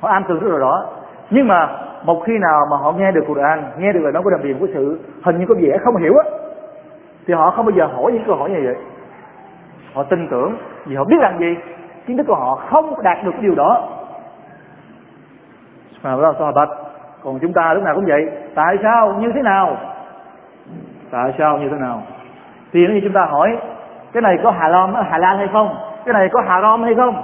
Họ 0.00 0.08
am 0.08 0.24
tường 0.28 0.38
rất 0.38 0.50
là 0.50 0.58
rõ. 0.58 0.86
Nhưng 1.30 1.48
mà 1.48 1.68
một 2.04 2.22
khi 2.26 2.38
nào 2.38 2.66
mà 2.70 2.76
họ 2.76 2.92
nghe 2.92 3.12
được 3.12 3.24
Quran, 3.26 3.62
nghe 3.78 3.92
được 3.92 4.00
lời 4.00 4.12
nói 4.12 4.22
của 4.22 4.30
Nabi 4.30 4.54
của 4.60 4.66
sự, 4.74 5.00
hình 5.22 5.38
như 5.38 5.46
có 5.48 5.54
vẻ 5.60 5.78
không 5.84 5.96
hiểu 5.96 6.16
á, 6.16 6.24
thì 7.26 7.34
họ 7.34 7.50
không 7.50 7.66
bao 7.66 7.70
giờ 7.70 7.86
hỏi 7.86 8.12
những 8.12 8.24
câu 8.26 8.36
hỏi 8.36 8.50
như 8.50 8.60
vậy. 8.64 8.76
Họ 9.94 10.02
tin 10.02 10.28
tưởng, 10.28 10.56
vì 10.86 10.96
họ 10.96 11.04
biết 11.04 11.16
rằng 11.20 11.38
gì? 11.38 11.56
Kiến 12.06 12.16
thức 12.16 12.26
của 12.26 12.34
họ 12.34 12.54
không 12.54 13.02
đạt 13.02 13.24
được 13.24 13.34
điều 13.40 13.54
đó. 13.54 13.88
Mà 16.02 16.10
đó 16.10 16.32
là 16.38 16.52
bạch. 16.52 16.68
Còn 17.24 17.38
chúng 17.38 17.52
ta 17.52 17.74
lúc 17.74 17.84
nào 17.84 17.94
cũng 17.94 18.04
vậy. 18.08 18.30
Tại 18.54 18.76
sao? 18.82 19.12
Như 19.20 19.32
thế 19.34 19.42
nào? 19.42 19.76
Tại 21.10 21.34
sao 21.38 21.58
như 21.58 21.68
thế 21.68 21.76
nào? 21.76 22.02
Thì 22.72 22.86
nếu 22.86 22.94
như 22.94 23.00
chúng 23.02 23.12
ta 23.12 23.24
hỏi, 23.30 23.58
cái 24.12 24.22
này 24.22 24.38
có 24.42 24.50
hà 24.50 24.68
lam 24.68 24.94
hà 24.94 25.18
lan 25.18 25.38
hay 25.38 25.48
không? 25.52 25.76
Cái 26.04 26.12
này 26.12 26.28
có 26.32 26.42
hà 26.46 26.60
rom 26.60 26.82
hay 26.82 26.94
không? 26.94 27.14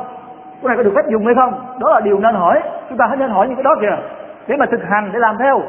Cái 0.62 0.68
này 0.68 0.76
có 0.76 0.82
được 0.82 0.92
phép 0.96 1.10
dùng 1.12 1.26
hay 1.26 1.34
không? 1.34 1.78
Đó 1.80 1.90
là 1.90 2.00
điều 2.00 2.18
nên 2.18 2.34
hỏi. 2.34 2.60
Chúng 2.88 2.98
ta 2.98 3.16
nên 3.18 3.30
hỏi 3.30 3.46
những 3.46 3.56
cái 3.56 3.64
đó 3.64 3.74
kìa 3.80 3.96
để 4.50 4.56
mà 4.56 4.66
thực 4.66 4.82
hành 4.84 5.10
để 5.12 5.18
làm 5.18 5.36
theo. 5.38 5.62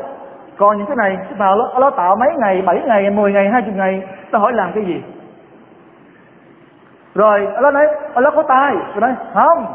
Còn 0.57 0.77
những 0.77 0.87
cái 0.87 0.95
này 0.95 1.17
chúng 1.29 1.39
nào 1.39 1.57
nó 1.79 1.89
tạo 1.89 2.15
mấy 2.15 2.29
ngày 2.37 2.61
7 2.65 2.81
ngày 2.85 3.09
10 3.09 3.33
ngày 3.33 3.49
20 3.49 3.73
ngày, 3.75 4.03
ta 4.31 4.39
hỏi 4.39 4.53
làm 4.53 4.71
cái 4.75 4.83
gì? 4.85 5.03
Rồi, 7.15 7.47
nó 7.61 7.71
nói 7.71 7.87
nó 8.15 8.31
có 8.31 8.43
tai. 8.43 8.75
Tôi 8.91 9.01
nói, 9.01 9.15
không. 9.33 9.65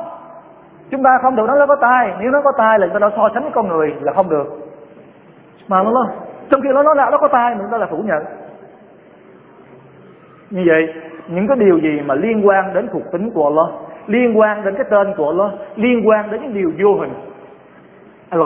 Chúng 0.91 1.03
ta 1.03 1.11
không 1.23 1.37
được 1.37 1.47
nói 1.47 1.57
nó 1.59 1.67
có 1.67 1.77
tai. 1.77 2.13
Nếu 2.21 2.31
nó 2.31 2.41
có 2.41 2.53
tai 2.59 2.79
là 2.79 2.87
chúng 2.87 2.93
ta 2.93 2.99
đã 2.99 3.17
so 3.17 3.29
sánh 3.35 3.43
với 3.43 3.53
con 3.55 3.69
người 3.69 3.95
là 4.01 4.13
không 4.13 4.29
được. 4.29 4.47
Mà 5.69 5.83
nó 5.83 6.07
trong 6.51 6.61
khi 6.61 6.69
nó 6.75 6.83
nói 6.83 6.95
là 6.97 7.11
nó 7.11 7.19
có 7.19 7.29
tai, 7.29 7.55
mình 7.55 7.67
ta 7.71 7.79
là 7.79 7.87
phủ 7.87 7.97
nhận. 7.97 8.25
Như 10.51 10.65
vậy, 10.67 10.95
những 11.29 11.49
cái 11.49 11.57
điều 11.61 11.79
gì 11.79 12.01
mà 12.07 12.15
liên 12.15 12.47
quan 12.47 12.75
đến 12.75 12.89
thuộc 12.93 13.13
tính 13.13 13.31
của 13.31 13.45
Allah, 13.45 13.81
liên 14.07 14.39
quan 14.39 14.65
đến 14.65 14.75
cái 14.75 14.87
tên 14.91 15.15
của 15.17 15.27
Allah, 15.27 15.61
liên 15.77 16.09
quan 16.09 16.31
đến 16.31 16.43
những 16.43 16.55
điều 16.55 16.73
vô 16.79 17.01
hình 17.01 17.13
al 18.31 18.41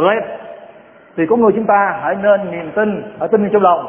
thì 1.20 1.26
có 1.26 1.36
người 1.36 1.52
chúng 1.52 1.66
ta 1.66 1.98
hãy 2.02 2.16
nên 2.22 2.50
niềm 2.50 2.70
tin 2.74 3.02
ở 3.18 3.26
tin 3.26 3.50
trong 3.52 3.62
lòng. 3.62 3.86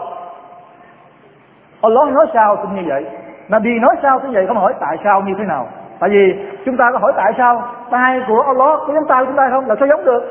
Allah 1.82 2.14
nói 2.14 2.26
sao 2.34 2.56
tin 2.56 2.76
như 2.76 2.82
vậy. 2.88 3.06
Nabi 3.50 3.80
nói 3.80 3.96
sao 4.02 4.20
như 4.20 4.30
vậy, 4.34 4.48
không 4.48 4.58
hỏi 4.58 4.74
tại 4.80 4.98
sao 5.04 5.22
như 5.22 5.34
thế 5.38 5.44
nào. 5.44 5.68
Tại 6.00 6.10
vì 6.10 6.36
chúng 6.66 6.78
ta 6.78 6.92
có 6.92 6.98
hỏi 6.98 7.14
tại 7.16 7.34
sao 7.38 7.68
tay 7.92 8.22
của 8.28 8.42
Allah 8.42 8.80
có 8.88 8.94
giống 8.94 9.08
tay 9.08 9.24
của 9.24 9.26
chúng 9.26 9.38
ta 9.38 9.50
không, 9.52 9.68
là 9.68 9.76
sao 9.80 9.88
giống 9.88 10.06
được? 10.06 10.24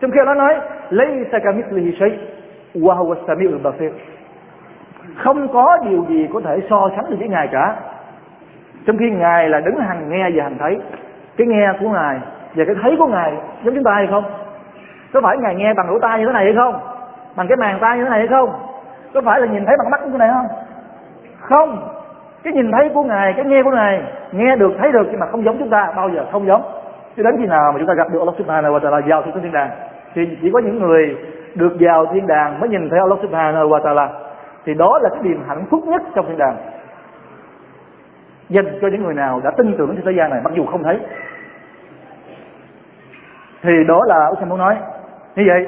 Trong 0.00 0.10
khi 0.10 0.20
nó 0.26 0.34
nói 0.34 0.56
lấy 0.90 1.26
sakamithlihi 1.32 1.96
shay, 2.00 2.18
wa 2.74 2.96
huwa 2.96 3.14
samiul 3.26 3.58
basir. 3.62 3.92
Không 5.16 5.48
có 5.48 5.78
điều 5.88 6.04
gì 6.08 6.28
có 6.34 6.40
thể 6.44 6.60
so 6.70 6.88
sánh 6.96 7.10
được 7.10 7.16
với 7.18 7.28
ngài 7.28 7.48
cả. 7.52 7.76
Trong 8.86 8.98
khi 8.98 9.10
ngài 9.10 9.48
là 9.48 9.60
đứng 9.60 9.76
hàng 9.76 10.10
nghe 10.10 10.30
và 10.34 10.42
hàng 10.42 10.56
thấy, 10.58 10.80
cái 11.36 11.46
nghe 11.46 11.72
của 11.80 11.88
ngài 11.88 12.18
và 12.54 12.64
cái 12.64 12.74
thấy 12.82 12.96
của 12.98 13.06
ngài 13.06 13.32
giống 13.64 13.74
chúng 13.74 13.84
ta 13.84 13.92
hay 13.94 14.06
không? 14.06 14.24
Có 15.12 15.20
phải 15.20 15.36
ngài 15.36 15.54
nghe 15.54 15.74
bằng 15.74 15.90
lỗ 15.90 15.98
tai 15.98 16.18
như 16.18 16.26
thế 16.26 16.32
này 16.32 16.44
hay 16.44 16.54
không? 16.56 16.80
Bằng 17.36 17.48
cái 17.48 17.56
màng 17.56 17.78
tai 17.80 17.98
như 17.98 18.04
thế 18.04 18.10
này 18.10 18.18
hay 18.18 18.28
không? 18.28 18.52
Có 19.14 19.20
phải 19.24 19.40
là 19.40 19.46
nhìn 19.46 19.66
thấy 19.66 19.76
bằng 19.78 19.90
mắt 19.90 20.00
như 20.04 20.10
thế 20.12 20.18
này 20.18 20.28
không? 20.32 20.46
Không. 21.40 21.88
Cái 22.42 22.52
nhìn 22.52 22.72
thấy 22.72 22.88
của 22.94 23.02
ngài, 23.02 23.32
cái 23.32 23.44
nghe 23.44 23.62
của 23.62 23.70
ngài, 23.70 24.02
nghe 24.32 24.56
được, 24.56 24.72
thấy 24.78 24.92
được 24.92 25.06
nhưng 25.10 25.20
mà 25.20 25.26
không 25.26 25.44
giống 25.44 25.58
chúng 25.58 25.70
ta, 25.70 25.92
bao 25.96 26.08
giờ 26.08 26.26
không 26.32 26.46
giống. 26.46 26.62
Cho 27.16 27.22
đến 27.22 27.34
khi 27.38 27.46
nào 27.46 27.72
mà 27.72 27.78
chúng 27.78 27.88
ta 27.88 27.94
gặp 27.94 28.08
được 28.12 28.18
Allah 28.18 28.34
Subhanahu 28.38 28.74
wa 28.74 28.80
Taala 28.80 29.00
vào 29.06 29.22
thiên 29.22 29.52
đàng, 29.52 29.70
thì 30.14 30.38
chỉ 30.42 30.50
có 30.52 30.58
những 30.58 30.78
người 30.78 31.16
được 31.54 31.76
vào 31.80 32.06
thiên 32.06 32.26
đàng 32.26 32.60
mới 32.60 32.68
nhìn 32.68 32.90
thấy 32.90 32.98
Allah 32.98 33.18
Subhanahu 33.22 33.68
wa 33.68 33.82
Taala. 33.84 34.08
Thì 34.64 34.74
đó 34.74 34.98
là 35.02 35.08
cái 35.08 35.18
niềm 35.22 35.42
hạnh 35.48 35.64
phúc 35.70 35.80
nhất 35.86 36.02
trong 36.14 36.26
thiên 36.28 36.38
đàng. 36.38 36.56
Dành 38.48 38.78
cho 38.80 38.88
những 38.88 39.02
người 39.02 39.14
nào 39.14 39.40
đã 39.44 39.50
tin 39.50 39.76
tưởng 39.78 39.96
trên 39.96 40.04
thế 40.04 40.12
gian 40.12 40.30
này, 40.30 40.40
mặc 40.44 40.52
dù 40.56 40.66
không 40.66 40.82
thấy. 40.82 40.98
Thì 43.62 43.84
đó 43.88 44.04
là 44.06 44.26
Úc 44.26 44.48
muốn 44.48 44.58
nói 44.58 44.76
như 45.36 45.44
vậy, 45.46 45.66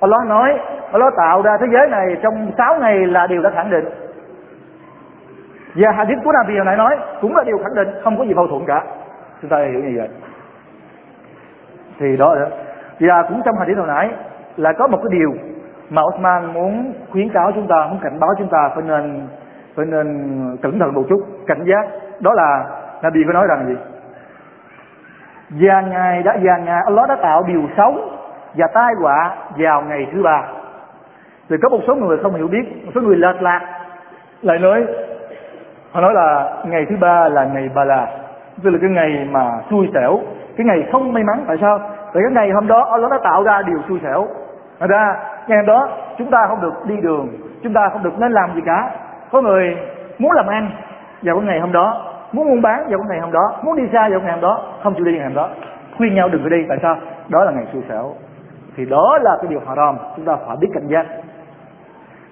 Allah 0.00 0.26
nói, 0.26 0.58
Allah 0.92 1.14
tạo 1.16 1.42
ra 1.42 1.56
thế 1.60 1.66
giới 1.72 1.88
này 1.88 2.16
trong 2.22 2.50
6 2.58 2.78
ngày 2.80 3.06
là 3.06 3.26
điều 3.26 3.42
đã 3.42 3.50
khẳng 3.50 3.70
định. 3.70 3.84
Và 5.74 5.92
hadith 5.92 6.18
của 6.24 6.32
Nabi 6.32 6.56
hồi 6.56 6.64
nãy 6.64 6.76
nói, 6.76 6.96
cũng 7.20 7.36
là 7.36 7.44
điều 7.44 7.58
khẳng 7.58 7.74
định, 7.74 7.88
không 8.04 8.18
có 8.18 8.24
gì 8.24 8.34
mâu 8.34 8.46
thuẫn 8.46 8.64
cả. 8.66 8.84
Chúng 9.42 9.50
ta 9.50 9.58
hiểu 9.58 9.80
như 9.80 9.92
vậy. 9.96 10.08
Thì 11.98 12.16
đó. 12.16 12.36
Và 13.00 13.22
cũng 13.22 13.42
trong 13.44 13.56
hadith 13.58 13.78
hồi 13.78 13.86
nãy 13.86 14.10
là 14.56 14.72
có 14.72 14.86
một 14.86 14.98
cái 15.02 15.18
điều 15.18 15.32
mà 15.90 16.02
Osman 16.02 16.52
muốn 16.52 16.94
khuyến 17.10 17.28
cáo 17.28 17.52
chúng 17.54 17.66
ta, 17.68 17.86
muốn 17.90 17.98
cảnh 18.02 18.20
báo 18.20 18.30
chúng 18.38 18.48
ta 18.48 18.70
phải 18.74 18.84
nên 18.86 19.26
phải 19.76 19.86
nên 19.86 20.06
cẩn 20.62 20.78
thận 20.78 20.94
một 20.94 21.02
chút, 21.08 21.20
cảnh 21.46 21.64
giác. 21.64 21.88
Đó 22.20 22.32
là 22.34 22.64
Nabi 23.02 23.24
có 23.26 23.32
nói 23.32 23.46
rằng 23.48 23.66
gì? 23.66 23.76
Và 25.50 25.80
ngài 25.80 26.22
đã, 26.22 26.36
và 26.42 26.56
ngài, 26.56 26.82
Allah 26.84 27.08
đã 27.08 27.16
tạo 27.22 27.42
điều 27.46 27.62
xấu 27.76 27.94
và 28.54 28.66
tai 28.74 28.94
họa 29.00 29.36
vào 29.56 29.82
ngày 29.82 30.06
thứ 30.12 30.22
ba. 30.22 30.42
Rồi 31.48 31.58
có 31.62 31.68
một 31.68 31.80
số 31.86 31.94
người 31.94 32.18
không 32.18 32.34
hiểu 32.34 32.48
biết, 32.48 32.84
một 32.84 32.92
số 32.94 33.00
người 33.00 33.16
lệch 33.16 33.42
lạc, 33.42 33.60
lại 34.42 34.58
nói, 34.58 34.84
họ 35.92 36.00
nói 36.00 36.14
là 36.14 36.56
ngày 36.66 36.86
thứ 36.90 36.96
ba 37.00 37.28
là 37.28 37.44
ngày 37.44 37.70
bà 37.74 37.84
là 37.84 38.06
tức 38.62 38.70
là 38.70 38.78
cái 38.80 38.90
ngày 38.90 39.28
mà 39.30 39.50
xui 39.70 39.88
xẻo, 39.94 40.18
cái 40.56 40.66
ngày 40.66 40.88
không 40.92 41.12
may 41.12 41.24
mắn. 41.24 41.44
Tại 41.48 41.56
sao? 41.60 41.78
Tại 42.14 42.22
cái 42.22 42.32
ngày 42.32 42.50
hôm 42.50 42.66
đó 42.66 42.88
Allah 42.90 43.10
đã 43.10 43.18
tạo 43.24 43.42
ra 43.42 43.62
điều 43.62 43.78
xui 43.88 43.98
xẻo. 44.02 44.26
Thật 44.80 44.86
ra, 44.90 45.16
ngày 45.46 45.58
hôm 45.58 45.66
đó 45.66 45.88
chúng 46.18 46.30
ta 46.30 46.46
không 46.48 46.60
được 46.60 46.74
đi 46.86 46.96
đường, 47.02 47.28
chúng 47.62 47.72
ta 47.72 47.88
không 47.92 48.02
được 48.02 48.18
nên 48.18 48.32
làm 48.32 48.54
gì 48.54 48.60
cả. 48.66 48.90
Có 49.32 49.42
người 49.42 49.76
muốn 50.18 50.32
làm 50.32 50.46
ăn 50.46 50.70
vào 51.22 51.36
cái 51.36 51.46
ngày 51.46 51.60
hôm 51.60 51.72
đó, 51.72 52.14
muốn 52.32 52.48
buôn 52.48 52.62
bán 52.62 52.88
vào 52.88 52.98
cái 52.98 53.08
ngày 53.08 53.20
hôm 53.20 53.32
đó, 53.32 53.54
muốn 53.62 53.76
đi 53.76 53.82
xa 53.92 54.08
vào 54.08 54.10
cái 54.10 54.20
ngày 54.20 54.32
hôm 54.32 54.40
đó, 54.40 54.62
không 54.82 54.94
chịu 54.94 55.04
đi 55.04 55.12
ngày 55.12 55.24
hôm 55.24 55.34
đó. 55.34 55.48
Khuyên 55.96 56.14
nhau 56.14 56.28
đừng 56.28 56.42
có 56.42 56.48
đi, 56.48 56.64
tại 56.68 56.78
sao? 56.82 56.96
Đó 57.28 57.44
là 57.44 57.52
ngày 57.52 57.66
xui 57.72 57.82
xẻo 57.88 58.12
thì 58.76 58.84
đó 58.84 59.18
là 59.22 59.36
cái 59.42 59.50
điều 59.50 59.60
haram, 59.66 59.96
chúng 60.16 60.24
ta 60.24 60.36
phải 60.46 60.56
biết 60.60 60.68
cảnh 60.74 60.88
giác. 60.88 61.06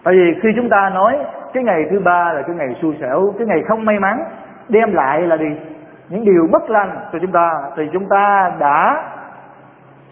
Tại 0.05 0.15
vì 0.15 0.41
khi 0.43 0.49
chúng 0.57 0.69
ta 0.69 0.91
nói 0.95 1.19
cái 1.53 1.65
ngày 1.65 1.85
thứ 1.91 2.01
ba 2.01 2.33
là 2.33 2.43
cái 2.43 2.57
ngày 2.57 2.77
xui 2.83 2.97
xẻo, 3.01 3.35
cái 3.39 3.47
ngày 3.47 3.63
không 3.69 3.85
may 3.85 3.99
mắn, 3.99 4.25
đem 4.69 4.95
lại 4.95 5.21
là 5.21 5.37
gì? 5.37 5.61
Những 6.09 6.25
điều 6.25 6.49
bất 6.53 6.71
lành 6.71 6.91
cho 7.13 7.19
chúng 7.19 7.33
ta. 7.33 7.51
Thì 7.77 7.89
chúng 7.93 8.09
ta 8.09 8.53
đã 8.59 9.05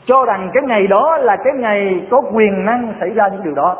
cho 0.07 0.25
rằng 0.25 0.51
cái 0.55 0.63
ngày 0.63 0.87
đó 0.87 1.17
là 1.17 1.37
cái 1.37 1.53
ngày 1.57 2.07
có 2.11 2.23
quyền 2.33 2.65
năng 2.65 2.95
xảy 3.01 3.11
ra 3.11 3.29
những 3.29 3.45
điều 3.45 3.55
đó. 3.55 3.77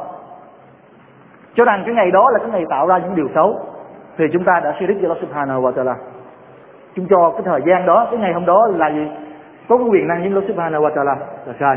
Cho 1.55 1.65
rằng 1.65 1.83
cái 1.87 1.95
ngày 1.95 2.11
đó 2.11 2.31
là 2.31 2.39
cái 2.39 2.49
ngày 2.51 2.65
tạo 2.71 2.87
ra 2.87 2.99
những 2.99 3.15
điều 3.15 3.29
xấu. 3.35 3.59
Thì 4.19 4.25
chúng 4.33 4.45
ta 4.45 4.61
đã 4.65 4.75
suy 4.79 4.87
đích 4.87 4.97
cho 5.03 5.09
Allah 5.09 5.19
Subhanahu 5.21 5.63
wa 5.63 5.73
Taala. 5.73 5.95
Chúng 6.95 7.07
cho 7.11 7.31
cái 7.31 7.43
thời 7.45 7.61
gian 7.67 7.87
đó, 7.87 8.07
cái 8.11 8.21
ngày 8.21 8.33
hôm 8.33 8.47
đó 8.47 8.67
là 8.77 8.91
gì? 8.91 9.11
Có 9.69 9.77
cái 9.77 9.87
quyền 9.91 10.09
năng 10.09 10.23
những 10.23 10.33
Allah 10.33 10.49
Subhanahu 10.49 10.83
wa 10.85 10.95
Taala 10.95 11.17
là 11.47 11.55
sai 11.61 11.77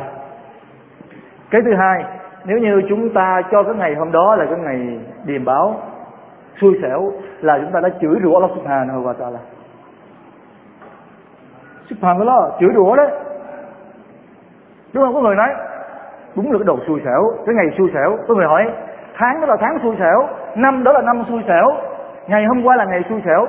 cái 1.52 1.62
thứ 1.66 1.76
hai, 1.76 2.06
nếu 2.46 2.58
như 2.58 2.82
chúng 2.90 3.14
ta 3.14 3.42
cho 3.52 3.64
cái 3.64 3.74
ngày 3.76 3.96
hôm 3.96 4.12
đó 4.12 4.36
là 4.36 4.46
cái 4.46 4.60
ngày 4.60 5.00
điềm 5.26 5.46
báo, 5.46 5.76
xui 6.62 6.80
xẻo, 6.82 7.12
là 7.42 7.60
chúng 7.62 7.72
ta 7.72 7.80
đã 7.80 7.90
chửi 8.02 8.16
rủa 8.24 8.34
Allah 8.34 8.52
Subhanahu 8.56 9.04
wa 9.04 9.14
Taala. 9.14 9.40
Subhanallah 11.90 12.54
chửi 12.60 12.70
rủa 12.76 12.96
đấy. 12.96 13.08
Đúng 14.94 15.04
không? 15.04 15.14
Có 15.14 15.22
người 15.22 15.36
nói, 15.36 15.50
đúng 16.36 16.52
là 16.52 16.58
cái 16.58 16.66
đầu 16.66 16.80
xui 16.88 17.02
xẻo, 17.06 17.22
cái 17.46 17.56
ngày 17.56 17.66
xui 17.78 17.92
xẻo. 17.94 18.18
Có 18.28 18.36
người 18.36 18.46
hỏi, 18.46 18.72
tháng 19.18 19.42
đó 19.42 19.48
là 19.48 19.58
tháng 19.60 19.80
xui 19.84 19.96
xẻo, 20.00 20.28
năm 20.56 20.84
đó 20.84 20.92
là 20.92 21.02
năm 21.02 21.24
xui 21.30 21.42
xẻo, 21.48 21.72
ngày 22.28 22.46
hôm 22.46 22.64
qua 22.64 22.76
là 22.76 22.86
ngày 22.86 23.02
xui 23.10 23.22
xẻo. 23.26 23.48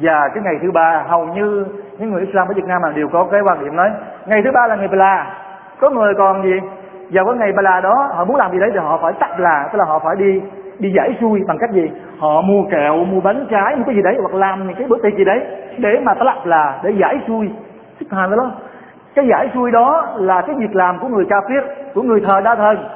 Và 0.00 0.28
cái 0.34 0.42
ngày 0.44 0.54
thứ 0.62 0.70
ba, 0.70 1.04
hầu 1.08 1.26
như 1.26 1.66
những 1.98 2.10
người 2.10 2.20
Islam 2.20 2.48
ở 2.48 2.54
Việt 2.54 2.64
Nam 2.64 2.82
là 2.82 2.92
đều 2.94 3.08
có 3.08 3.26
cái 3.30 3.40
quan 3.40 3.64
điểm 3.64 3.76
nói, 3.76 3.90
ngày 4.26 4.42
thứ 4.44 4.50
ba 4.54 4.66
là 4.66 4.76
ngày 4.76 4.88
bla 4.88 5.40
có 5.80 5.90
người 5.90 6.14
còn 6.14 6.42
gì? 6.42 6.60
Vào 7.10 7.24
cái 7.24 7.34
ngày 7.38 7.52
Bala 7.52 7.80
đó, 7.80 8.08
họ 8.14 8.24
muốn 8.24 8.36
làm 8.36 8.52
gì 8.52 8.58
đấy 8.58 8.70
thì 8.72 8.78
họ 8.78 8.98
phải 9.02 9.12
tắt 9.12 9.40
là, 9.40 9.68
tức 9.72 9.78
là 9.78 9.84
họ 9.84 9.98
phải 9.98 10.16
đi 10.16 10.40
đi 10.78 10.92
giải 10.96 11.16
xuôi 11.20 11.40
bằng 11.48 11.58
cách 11.60 11.70
gì? 11.70 11.90
Họ 12.18 12.40
mua 12.40 12.62
kẹo, 12.70 12.96
mua 13.04 13.20
bánh 13.20 13.46
trái, 13.50 13.76
mua 13.76 13.84
cái 13.86 13.94
gì 13.94 14.02
đấy, 14.02 14.16
hoặc 14.20 14.34
làm 14.34 14.66
những 14.66 14.76
cái 14.76 14.86
bữa 14.88 14.98
tiệc 15.02 15.14
gì 15.18 15.24
đấy 15.24 15.40
để 15.78 16.00
mà 16.02 16.14
ta 16.14 16.24
lập 16.24 16.38
là, 16.44 16.80
để 16.82 16.90
giải 16.90 17.18
xuôi 17.26 17.50
xếp 18.00 18.06
hàng 18.10 18.36
đó. 18.36 18.50
Cái 19.14 19.26
giải 19.30 19.50
xuôi 19.54 19.70
đó 19.70 20.06
là 20.16 20.42
cái 20.46 20.56
việc 20.58 20.76
làm 20.76 20.98
của 20.98 21.08
người 21.08 21.24
kafir, 21.24 21.62
của 21.94 22.02
người 22.02 22.20
thờ 22.20 22.40
đa 22.40 22.54
thần. 22.54 22.88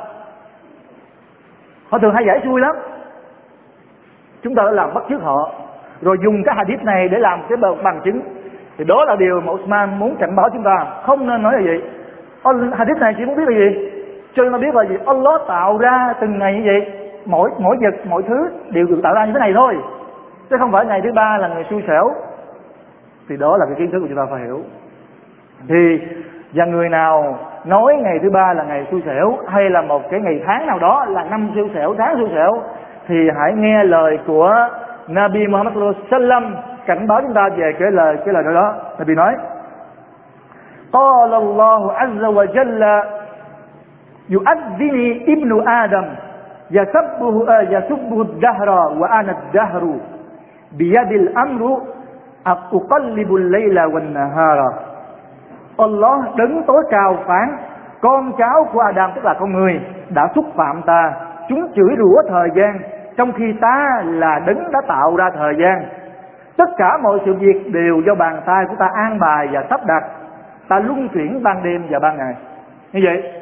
Họ 1.88 1.99
thường 1.99 2.14
hay 2.14 2.25
giải 2.27 2.40
xuôi 2.44 2.61
lắm. 2.61 2.77
Chúng 4.42 4.55
ta 4.55 4.62
đã 4.62 4.71
làm 4.71 4.94
bắt 4.94 5.05
chước 5.09 5.23
họ. 5.23 5.53
Rồi 6.03 6.16
dùng 6.25 6.42
cái 6.44 6.55
hadith 6.55 6.83
này 6.83 7.09
để 7.09 7.18
làm 7.18 7.40
cái 7.49 7.59
bằng 7.83 8.01
chứng. 8.05 8.21
Thì 8.79 8.85
đó 8.85 9.05
là 9.05 9.16
điều 9.16 9.40
mà 9.40 9.53
Osman 9.53 9.99
muốn 9.99 10.16
cảnh 10.16 10.37
báo 10.37 10.49
chúng 10.53 10.62
ta. 10.62 10.87
Không 11.03 11.27
nên 11.27 11.42
nói 11.42 11.53
là 11.53 11.61
gì. 11.61 11.81
Hadith 12.77 12.99
này 13.01 13.14
chỉ 13.18 13.25
muốn 13.25 13.37
biết 13.37 13.44
là 13.47 13.59
gì? 13.59 13.90
cho 14.38 14.44
nên 14.44 14.52
nó 14.52 14.58
biết 14.58 14.76
là 14.76 14.84
gì 14.84 14.96
Allah 15.06 15.42
tạo 15.48 15.78
ra 15.78 16.13
từng 16.22 16.39
ngày 16.39 16.54
như 16.54 16.62
vậy 16.66 16.92
mỗi 17.26 17.50
mỗi 17.60 17.78
vật 17.82 17.96
mỗi 18.10 18.24
thứ 18.24 18.50
đều 18.70 18.86
được 18.86 19.00
tạo 19.04 19.13
ra 19.13 19.26
như 19.26 19.34
thế 19.34 19.39
này 19.39 19.54
thôi 19.56 19.78
chứ 20.50 20.56
không 20.60 20.72
phải 20.72 20.86
ngày 20.86 21.02
thứ 21.04 21.12
ba 21.12 21.38
là 21.38 21.48
ngày 21.48 21.66
xui 21.70 21.84
xẻo 21.88 22.12
thì 23.30 23.38
đó 23.38 23.58
là 23.58 23.66
cái 23.66 23.76
kiến 23.78 23.92
thức 23.92 24.00
của 24.00 24.08
chúng 24.08 24.18
ta 24.18 24.26
phải 24.32 24.39
hiểu 24.39 24.60
thì 25.68 26.00
và 26.54 26.66
người 26.66 26.89
nào 26.89 27.38
nói 27.66 27.96
ngày 28.04 28.20
thứ 28.22 28.30
ba 28.30 28.54
là 28.54 28.63
ngày 28.63 28.88
xui 28.92 29.02
xẻo 29.06 29.38
hay 29.48 29.70
là 29.70 29.82
một 29.82 30.02
cái 30.12 30.20
ngày 30.20 30.42
tháng 30.46 30.68
nào 30.68 30.80
đó 30.80 31.06
là 31.10 31.24
năm 31.24 31.52
xui 31.56 31.70
xẻo 31.74 31.96
tháng 31.98 32.16
xui 32.18 32.30
xẻo 32.36 32.52
thì 33.08 33.30
hãy 33.39 33.54
nghe 33.56 33.84
lời 33.84 34.20
của 34.28 34.68
Nabi 35.08 35.48
Muhammad 35.48 35.96
sallam 36.12 36.56
cảnh 36.86 37.08
báo 37.08 37.22
chúng 37.22 37.34
ta 37.34 37.50
về 37.58 37.72
cái 37.80 37.92
lời 37.92 38.18
cái 38.26 38.34
lời 38.34 38.44
đó 38.44 38.52
đó 38.54 38.76
Nabi 39.00 39.16
nói 39.16 39.36
قال 40.94 41.34
الله 41.34 41.94
عز 41.94 42.24
وجل 42.38 42.84
yu'adzini 44.29 45.25
ibnu 45.27 45.61
adam 45.67 46.05
yasabbuhu 46.71 47.47
yasubbuhu 47.73 48.25
dahra 48.43 48.81
wa 49.01 49.09
ana 49.09 49.35
dahru 49.53 50.01
biyadil 50.79 51.29
amru 51.35 51.79
uqallibul 52.73 53.51
layla 53.53 53.87
wan 53.88 54.12
nahara 54.12 54.88
Allah 55.79 56.19
đứng 56.37 56.62
tối 56.67 56.85
cao 56.91 57.17
phán, 57.27 57.57
con 58.01 58.33
cháu 58.38 58.69
của 58.73 58.81
Adam 58.81 59.11
tức 59.14 59.25
là 59.25 59.35
con 59.41 59.53
người 59.53 59.81
đã 60.14 60.29
xúc 60.35 60.45
phạm 60.57 60.83
ta. 60.87 61.12
Chúng 61.49 61.73
chửi 61.75 61.97
rủa 61.99 62.23
thời 62.29 62.49
gian, 62.55 62.79
trong 63.17 63.33
khi 63.33 63.53
ta 63.61 64.03
là 64.05 64.41
đứng 64.47 64.71
đã 64.73 64.81
tạo 64.88 65.17
ra 65.17 65.31
thời 65.35 65.55
gian. 65.59 65.85
Tất 66.57 66.71
cả 66.79 66.99
mọi 67.03 67.19
sự 67.25 67.35
việc 67.35 67.73
đều 67.73 68.01
do 68.07 68.14
bàn 68.14 68.41
tay 68.47 68.64
của 68.69 68.75
ta 68.79 68.88
an 68.95 69.19
bài 69.21 69.49
và 69.53 69.64
sắp 69.71 69.81
đặt. 69.87 70.05
Ta 70.69 70.79
luân 70.79 71.09
chuyển 71.09 71.43
ban 71.43 71.62
đêm 71.62 71.87
và 71.91 71.99
ban 71.99 72.17
ngày. 72.17 72.35
Như 72.93 73.01
vậy 73.05 73.33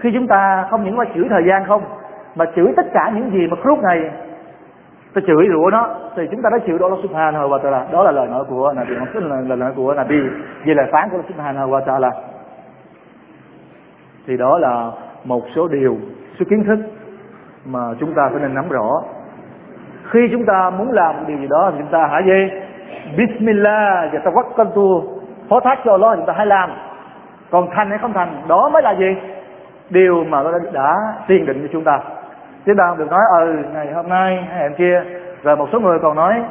khi 0.00 0.10
chúng 0.14 0.26
ta 0.26 0.66
không 0.70 0.84
những 0.84 0.98
là 0.98 1.04
chửi 1.14 1.26
thời 1.30 1.44
gian 1.44 1.64
không 1.66 1.82
mà 2.36 2.44
chửi 2.56 2.72
tất 2.76 2.86
cả 2.92 3.12
những 3.14 3.30
gì 3.30 3.46
mà 3.46 3.56
khúc 3.64 3.82
này 3.82 4.10
ta 5.14 5.20
chửi 5.26 5.48
rủa 5.52 5.70
nó 5.70 5.88
thì 6.16 6.22
chúng 6.30 6.42
ta 6.42 6.50
đã 6.52 6.58
chịu 6.66 6.78
đó 6.78 6.88
là 6.88 6.96
Subhanahu 7.02 7.48
wa 7.48 7.58
Taala. 7.58 7.86
Đó 7.92 8.02
là 8.02 8.10
lời 8.10 8.26
nói 8.26 8.44
của 8.48 8.72
Nabi 8.76 8.94
là, 9.14 9.36
là 9.48 9.56
lời 9.56 9.72
của 9.76 9.94
Nabi. 9.94 10.20
Về 10.64 10.74
lời 10.74 10.86
phán 10.92 11.08
của 11.10 11.18
Subhanahu 11.28 11.70
wa 11.70 11.80
Taala. 11.80 12.10
Thì 14.26 14.36
đó 14.36 14.58
là 14.58 14.90
một 15.24 15.42
số 15.54 15.68
điều 15.68 15.96
số 16.38 16.44
kiến 16.50 16.64
thức 16.64 16.78
mà 17.64 17.80
chúng 18.00 18.14
ta 18.14 18.28
phải 18.32 18.40
nên 18.40 18.54
nắm 18.54 18.68
rõ. 18.68 19.02
Khi 20.10 20.28
chúng 20.32 20.44
ta 20.46 20.70
muốn 20.70 20.92
làm 20.92 21.16
một 21.16 21.22
điều 21.26 21.38
gì 21.38 21.46
đó 21.50 21.70
thì 21.72 21.78
chúng 21.78 21.90
ta 21.90 22.08
hãy 22.10 22.22
gì 22.24 22.60
Bismillah 23.16 24.12
và 24.12 24.18
tawakkaltu 24.24 25.02
phó 25.48 25.60
thác 25.60 25.78
cho 25.84 25.92
Allah 25.92 26.16
chúng 26.16 26.26
ta 26.26 26.32
hãy 26.36 26.46
làm. 26.46 26.70
Còn 27.50 27.68
thành 27.70 27.90
hay 27.90 27.98
không 27.98 28.12
thành 28.12 28.42
đó 28.48 28.68
mới 28.72 28.82
là 28.82 28.94
gì? 28.94 29.16
Điều 29.90 30.24
mà 30.24 30.42
nó 30.42 30.52
đã, 30.52 30.58
đã 30.72 30.96
tiền 31.26 31.46
định 31.46 31.62
cho 31.62 31.68
chúng 31.72 31.84
ta. 31.84 32.00
Chúng 32.66 32.76
ta 32.76 32.84
không 32.88 32.98
được 32.98 33.10
nói 33.10 33.20
ừ 33.40 33.56
ngày 33.74 33.92
hôm 33.92 34.08
nay 34.08 34.46
hay 34.50 34.62
em 34.62 34.74
kia 34.74 35.02
rồi 35.42 35.56
một 35.56 35.68
số 35.72 35.80
người 35.80 35.98
còn 36.02 36.16
nói 36.16 36.44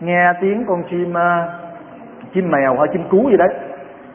nghe 0.00 0.32
tiếng 0.40 0.64
con 0.68 0.82
chim 0.90 1.10
uh, 1.10 1.50
chim 2.34 2.50
mèo 2.50 2.76
hay 2.78 2.88
chim 2.92 3.08
cú 3.10 3.30
gì 3.30 3.36
đấy 3.36 3.48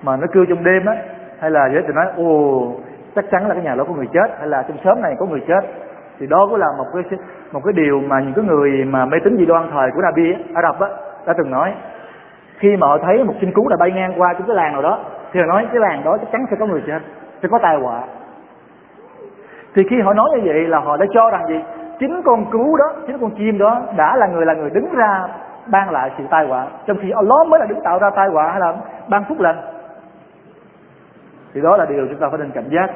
mà 0.03 0.17
nó 0.17 0.27
kêu 0.33 0.45
trong 0.49 0.63
đêm 0.63 0.85
á 0.85 0.95
hay 1.39 1.51
là 1.51 1.69
vậy 1.73 1.83
thì 1.87 1.93
nói 1.93 2.05
ồ 2.17 2.71
chắc 3.15 3.25
chắn 3.31 3.47
là 3.47 3.53
cái 3.53 3.63
nhà 3.63 3.75
đó 3.75 3.83
có 3.83 3.93
người 3.93 4.07
chết 4.13 4.27
hay 4.39 4.47
là 4.47 4.63
trong 4.67 4.77
xóm 4.83 5.01
này 5.01 5.15
có 5.19 5.25
người 5.25 5.41
chết. 5.47 5.61
Thì 6.19 6.27
đó 6.27 6.47
cũng 6.49 6.59
là 6.59 6.67
một 6.77 6.85
cái 6.93 7.19
một 7.51 7.61
cái 7.65 7.73
điều 7.73 8.01
mà 8.01 8.19
những 8.19 8.33
cái 8.33 8.45
người 8.45 8.85
mà 8.85 9.05
mê 9.05 9.17
tín 9.23 9.37
dị 9.37 9.45
đoan 9.45 9.69
thời 9.71 9.91
của 9.91 10.01
Nabi 10.01 10.35
Ả 10.53 10.61
Rập 10.61 10.79
á 10.79 10.87
đã 11.25 11.33
từng 11.37 11.51
nói. 11.51 11.73
Khi 12.57 12.77
mà 12.77 12.87
họ 12.87 12.97
thấy 12.97 13.23
một 13.23 13.33
chim 13.41 13.51
cú 13.53 13.67
đã 13.69 13.75
bay 13.79 13.91
ngang 13.91 14.13
qua 14.17 14.33
trong 14.33 14.47
cái 14.47 14.55
làng 14.55 14.73
nào 14.73 14.81
đó 14.81 14.99
thì 15.31 15.39
họ 15.39 15.45
nói 15.45 15.67
cái 15.71 15.79
làng 15.79 16.03
đó 16.03 16.17
chắc 16.17 16.31
chắn 16.31 16.45
sẽ 16.51 16.57
có 16.59 16.65
người 16.65 16.81
chết 16.87 16.99
sẽ 17.41 17.47
có 17.51 17.59
tai 17.59 17.77
họa 17.77 18.01
thì 19.75 19.83
khi 19.89 20.01
họ 20.01 20.13
nói 20.13 20.29
như 20.33 20.41
vậy 20.45 20.67
là 20.67 20.79
họ 20.79 20.97
đã 20.97 21.05
cho 21.13 21.29
rằng 21.29 21.47
gì? 21.47 21.59
Chính 21.99 22.21
con 22.25 22.45
cú 22.45 22.77
đó, 22.77 22.85
chính 23.07 23.17
con 23.19 23.31
chim 23.31 23.57
đó 23.57 23.81
đã 23.97 24.15
là 24.15 24.27
người 24.27 24.45
là 24.45 24.53
người 24.53 24.69
đứng 24.69 24.95
ra 24.95 25.27
ban 25.67 25.89
lại 25.89 26.11
sự 26.17 26.23
tai 26.29 26.47
họa. 26.47 26.67
Trong 26.87 26.97
khi 27.01 27.11
Allah 27.11 27.47
mới 27.47 27.59
là 27.59 27.65
đứng 27.65 27.81
tạo 27.83 27.99
ra 27.99 28.09
tai 28.09 28.27
họa 28.27 28.51
hay 28.51 28.59
là 28.59 28.73
ban 29.07 29.23
phúc 29.29 29.39
lành. 29.39 29.57
Thì 31.53 31.61
đó 31.61 31.77
là 31.77 31.85
điều 31.85 32.07
chúng 32.07 32.19
ta 32.19 32.29
phải 32.29 32.39
nên 32.39 32.51
cảnh 32.51 32.69
giác. 32.69 32.87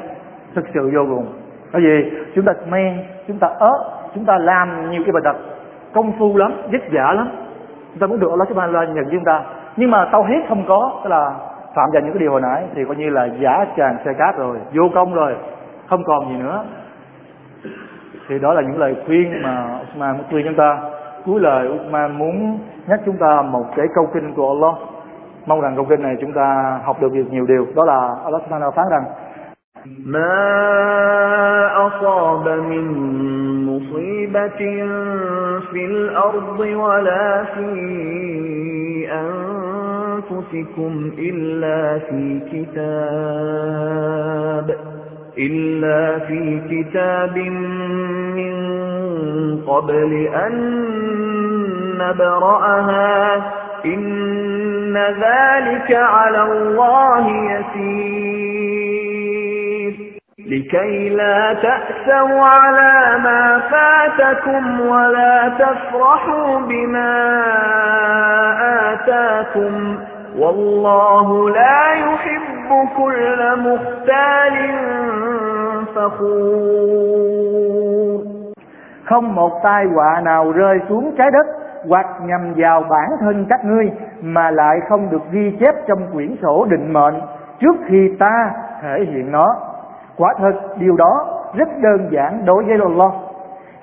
Thực 0.56 0.66
sự 0.74 0.92
vô 0.94 1.02
cùng. 1.16 1.28
Bởi 1.74 1.82
vì 1.82 2.12
chúng 2.36 2.46
ta 2.46 2.54
men, 2.70 3.04
chúng 3.28 3.40
ta 3.40 3.48
ớt 3.60 3.80
chúng 4.16 4.26
ta 4.26 4.38
làm 4.38 4.92
nhiều 4.92 5.02
cái 5.06 5.12
bài 5.12 5.22
tập 5.24 5.36
công 5.94 6.12
phu 6.20 6.38
lắm, 6.38 6.54
vất 6.72 6.82
vả 6.92 7.14
lắm. 7.14 7.30
Chúng 7.92 8.00
ta 8.00 8.08
muốn 8.08 8.20
được 8.20 8.30
Allah 8.30 8.48
subhanahu 8.50 8.94
nhận 8.94 9.06
chúng 9.12 9.24
ta 9.26 9.42
nhưng 9.78 9.92
mà 9.92 10.10
tao 10.12 10.24
hết 10.24 10.40
không 10.50 10.64
có, 10.68 11.00
tức 11.04 11.10
là 11.10 11.32
phạm 11.76 11.90
vào 11.94 12.02
những 12.02 12.14
cái 12.14 12.20
điều 12.20 12.32
hồi 12.32 12.42
nãy, 12.42 12.64
thì 12.76 12.86
coi 12.86 12.96
như 12.96 13.10
là 13.10 13.28
giả 13.40 13.66
tràn 13.76 13.98
xe 14.06 14.14
cát 14.14 14.38
rồi, 14.38 14.58
vô 14.74 14.84
công 14.96 15.14
rồi 15.14 15.36
không 15.89 16.05
còn 16.05 16.29
gì 16.29 16.37
nữa 16.43 16.65
thì 18.29 18.39
đó 18.39 18.55
là 18.55 18.63
những 18.63 18.79
lời 18.79 18.97
khuyên 19.07 19.43
mà 19.43 19.79
Usman 19.83 20.17
muốn 20.17 20.27
khuyên 20.31 20.45
chúng 20.47 20.57
ta 20.57 20.79
cuối 21.25 21.41
lời 21.41 21.69
Usman 21.69 22.19
muốn 22.19 22.59
nhắc 22.87 23.01
chúng 23.07 23.17
ta 23.17 23.43
một 23.43 23.65
cái 23.77 23.87
câu 23.95 24.09
kinh 24.15 24.35
của 24.35 24.49
Allah 24.49 24.75
mong 25.47 25.61
rằng 25.61 25.77
câu 25.77 25.85
kinh 25.89 26.03
này 26.03 26.17
chúng 26.21 26.33
ta 26.33 26.79
học 26.85 26.97
được 27.01 27.13
nhiều 27.31 27.47
điều 27.47 27.67
đó 27.75 27.85
là 27.85 28.15
Allah 28.25 28.43
Subhanahu 28.45 28.71
phán 28.71 28.87
rằng 28.91 29.05
ما 30.07 30.33
أصاب 31.87 32.49
من 32.49 32.85
مصيبة 33.67 34.59
في 35.73 35.85
الأرض 35.87 36.61
ولا 36.61 37.45
في 37.55 37.71
أنفسكم 40.23 41.11
إلا 41.19 41.99
في 41.99 42.41
كتاب 42.53 43.63
إلا 45.40 46.20
في 46.20 46.62
كتاب 46.70 47.38
من 48.38 48.56
قبل 49.68 50.28
أن 50.36 50.54
نبرأها 52.00 53.36
إن 53.86 54.98
ذلك 54.98 55.92
على 55.96 56.42
الله 56.44 57.28
يسير 57.30 58.78
لكي 60.40 61.10
لا 61.10 61.54
تأسوا 61.54 62.42
على 62.42 63.18
ما 63.24 63.62
فاتكم 63.72 64.80
ولا 64.82 65.50
تفرحوا 65.60 66.60
بما 66.60 67.34
آتاكم 68.94 69.98
والله 70.38 71.50
لا 71.50 71.92
يحب 71.94 72.57
كل 72.97 73.41
مختال 73.67 74.57
فخور 75.95 77.13
không 79.05 79.35
một 79.35 79.61
tai 79.63 79.87
họa 79.95 80.21
nào 80.25 80.53
rơi 80.53 80.79
xuống 80.89 81.15
trái 81.19 81.31
đất 81.31 81.47
hoặc 81.89 82.07
nhằm 82.27 82.55
vào 82.57 82.83
bản 82.91 83.11
thân 83.21 83.47
các 83.49 83.65
ngươi 83.65 83.91
mà 84.23 84.51
lại 84.51 84.81
không 84.89 85.11
được 85.11 85.23
ghi 85.31 85.57
chép 85.61 85.75
trong 85.87 85.99
quyển 86.13 86.37
sổ 86.43 86.67
định 86.71 86.93
mệnh 86.93 87.15
trước 87.61 87.77
khi 87.87 88.09
ta 88.19 88.51
thể 88.83 89.05
hiện 89.13 89.33
nó 89.33 89.57
quả 90.17 90.35
thật 90.39 90.53
điều 90.79 90.97
đó 90.97 91.27
rất 91.55 91.69
đơn 91.83 92.09
giản 92.11 92.43
đối 92.45 92.65
với 92.65 92.79
Allah 92.83 93.13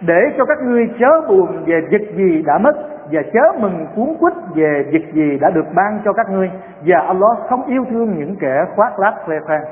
để 0.01 0.21
cho 0.37 0.45
các 0.45 0.57
ngươi 0.63 0.89
chớ 0.99 1.21
buồn 1.29 1.63
về 1.65 1.81
việc 1.89 2.15
gì 2.15 2.41
đã 2.45 2.57
mất 2.57 2.75
và 3.10 3.22
chớ 3.32 3.58
mừng 3.60 3.86
cuốn 3.96 4.08
quýt 4.20 4.32
về 4.54 4.84
việc 4.90 5.12
gì 5.12 5.38
đã 5.40 5.50
được 5.50 5.66
ban 5.74 6.00
cho 6.04 6.12
các 6.12 6.30
ngươi. 6.30 6.50
Và 6.86 6.98
Allah 6.98 7.38
không 7.48 7.66
yêu 7.66 7.84
thương 7.90 8.18
những 8.18 8.36
kẻ 8.40 8.64
khoác 8.76 8.98
lác 8.98 9.14
khoe 9.24 9.40
khoang. 9.46 9.64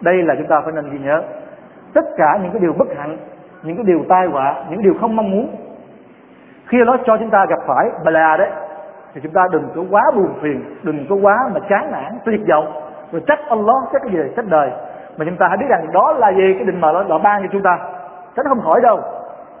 Đây 0.00 0.22
là 0.22 0.34
chúng 0.38 0.46
ta 0.46 0.60
phải 0.60 0.72
nên 0.72 0.90
ghi 0.90 0.98
nhớ. 0.98 1.22
Tất 1.94 2.04
cả 2.16 2.38
những 2.42 2.52
cái 2.52 2.60
điều 2.60 2.72
bất 2.72 2.88
hạnh 2.96 3.16
những 3.62 3.76
cái 3.76 3.84
điều 3.84 4.04
tai 4.08 4.26
họa 4.26 4.64
những 4.70 4.82
điều 4.82 4.94
không 5.00 5.16
mong 5.16 5.30
muốn 5.30 5.48
khi 6.66 6.78
nó 6.86 6.96
cho 7.04 7.16
chúng 7.16 7.30
ta 7.30 7.46
gặp 7.48 7.58
phải 7.66 7.90
bà 8.04 8.10
là 8.10 8.36
đấy 8.36 8.50
thì 9.14 9.20
chúng 9.20 9.32
ta 9.32 9.42
đừng 9.52 9.68
có 9.74 9.82
quá 9.90 10.02
buồn 10.16 10.34
phiền 10.40 10.64
đừng 10.82 11.06
có 11.08 11.16
quá 11.22 11.50
mà 11.54 11.60
chán 11.68 11.92
nản 11.92 12.18
tuyệt 12.24 12.40
vọng. 12.48 12.72
Rồi 13.12 13.22
trách 13.26 13.38
Allah 13.48 13.76
trách 13.92 14.02
cái 14.02 14.12
gì 14.12 14.18
trách 14.36 14.44
đời. 14.48 14.70
Mà 15.16 15.24
chúng 15.24 15.36
ta 15.36 15.46
hãy 15.48 15.56
biết 15.56 15.66
rằng 15.68 15.86
đó 15.92 16.12
là 16.12 16.32
gì 16.32 16.54
cái 16.54 16.64
định 16.64 16.80
mệnh 16.80 16.94
đó, 16.94 17.04
đó 17.08 17.18
ban 17.18 17.42
cho 17.42 17.48
chúng 17.52 17.62
ta. 17.62 17.78
Tránh 18.36 18.46
không 18.48 18.60
khỏi 18.60 18.80
đâu. 18.80 19.00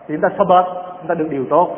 Thì 0.06 0.14
chúng 0.14 0.20
ta 0.20 0.28
sabbat 0.38 0.64
chúng 0.98 1.08
ta 1.08 1.14
được 1.14 1.28
điều 1.30 1.44
tốt 1.50 1.68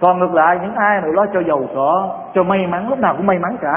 còn 0.00 0.18
ngược 0.18 0.34
lại 0.34 0.58
những 0.62 0.74
ai 0.74 1.00
mà 1.00 1.08
lo 1.08 1.26
cho 1.32 1.42
giàu 1.42 1.60
có 1.74 2.16
cho 2.34 2.42
may 2.42 2.66
mắn 2.66 2.88
lúc 2.88 2.98
nào 2.98 3.14
cũng 3.16 3.26
may 3.26 3.38
mắn 3.38 3.56
cả 3.60 3.74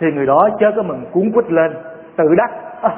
thì 0.00 0.06
người 0.12 0.26
đó 0.26 0.48
chớ 0.60 0.72
có 0.76 0.82
mừng 0.82 1.04
cuốn 1.12 1.32
quýt 1.34 1.52
lên 1.52 1.72
tự 2.16 2.34
đắc. 2.36 2.50
À, 2.82 2.90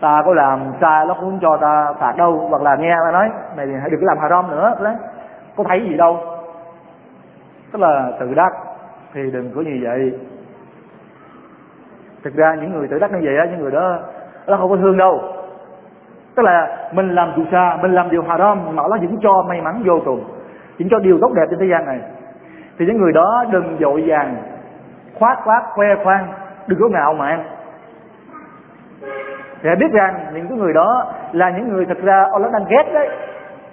ta 0.00 0.22
có 0.26 0.34
làm 0.34 0.60
sai 0.80 1.06
nó 1.06 1.14
cũng 1.20 1.38
cho 1.42 1.56
ta 1.60 1.92
phạt 1.98 2.14
đâu 2.16 2.46
hoặc 2.50 2.62
là 2.62 2.76
nghe 2.76 2.96
ta 3.04 3.12
nói 3.12 3.30
mày 3.56 3.66
hãy 3.80 3.90
đừng 3.90 4.00
có 4.00 4.06
làm 4.06 4.18
haram 4.18 4.50
nữa. 4.50 4.74
Đấy 4.82 4.94
có 5.56 5.64
thấy 5.68 5.80
gì 5.88 5.96
đâu. 5.96 6.18
Tức 7.72 7.82
là 7.82 8.12
tự 8.20 8.34
đắc 8.34 8.52
thì 9.12 9.30
đừng 9.30 9.52
có 9.54 9.60
như 9.60 9.80
vậy. 9.82 10.12
Thực 12.24 12.34
ra 12.34 12.54
những 12.54 12.72
người 12.72 12.88
tự 12.88 12.98
đắc 12.98 13.12
như 13.12 13.20
vậy 13.24 13.36
á 13.36 13.44
những 13.44 13.60
người 13.60 13.70
đó 13.70 13.98
nó 14.46 14.56
không 14.56 14.70
có 14.70 14.76
thương 14.76 14.96
đâu. 14.96 15.22
Tức 16.34 16.42
là 16.42 16.88
mình 16.92 17.14
làm 17.14 17.32
dù 17.36 17.44
xa, 17.52 17.78
mình 17.82 17.92
làm 17.92 18.10
điều 18.10 18.22
haram 18.22 18.76
mà 18.76 18.82
nó 18.82 18.88
vẫn 18.88 19.18
cho 19.22 19.42
may 19.48 19.60
mắn 19.60 19.82
vô 19.86 20.00
cùng 20.04 20.24
chính 20.78 20.88
cho 20.90 20.98
điều 20.98 21.18
tốt 21.20 21.32
đẹp 21.34 21.46
trên 21.50 21.58
thế 21.58 21.66
gian 21.70 21.86
này. 21.86 22.00
Thì 22.78 22.86
những 22.86 22.98
người 22.98 23.12
đó 23.12 23.44
đừng 23.50 23.76
dội 23.80 24.04
vàng 24.06 24.36
khoác 25.14 25.38
khoát 25.44 25.62
khoe 25.74 25.86
khoang, 26.04 26.26
đừng 26.66 26.80
có 26.80 26.88
ngạo 26.88 27.14
mạn. 27.14 27.44
Để 29.62 29.74
biết 29.74 29.92
rằng 29.92 30.14
những 30.34 30.48
cái 30.48 30.58
người 30.58 30.72
đó 30.72 31.12
là 31.32 31.50
những 31.50 31.68
người 31.68 31.86
thật 31.86 31.98
ra 32.02 32.26
Allah 32.32 32.52
đang 32.52 32.64
ghét 32.68 32.84
đấy. 32.94 33.08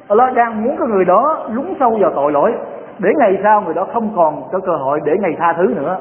Allah 0.08 0.34
đang 0.34 0.64
muốn 0.64 0.78
cái 0.78 0.88
người 0.88 1.06
đó 1.06 1.48
lún 1.52 1.66
sâu 1.80 1.98
vào 2.02 2.12
tội 2.16 2.32
lỗi. 2.32 2.54
Để 3.00 3.10
ngày 3.18 3.40
sau 3.44 3.62
người 3.62 3.74
đó 3.74 3.88
không 3.94 4.14
còn 4.16 4.44
có 4.52 4.60
cơ 4.60 4.76
hội 4.76 5.00
để 5.04 5.14
ngày 5.20 5.36
tha 5.40 5.54
thứ 5.54 5.74
nữa. 5.76 5.98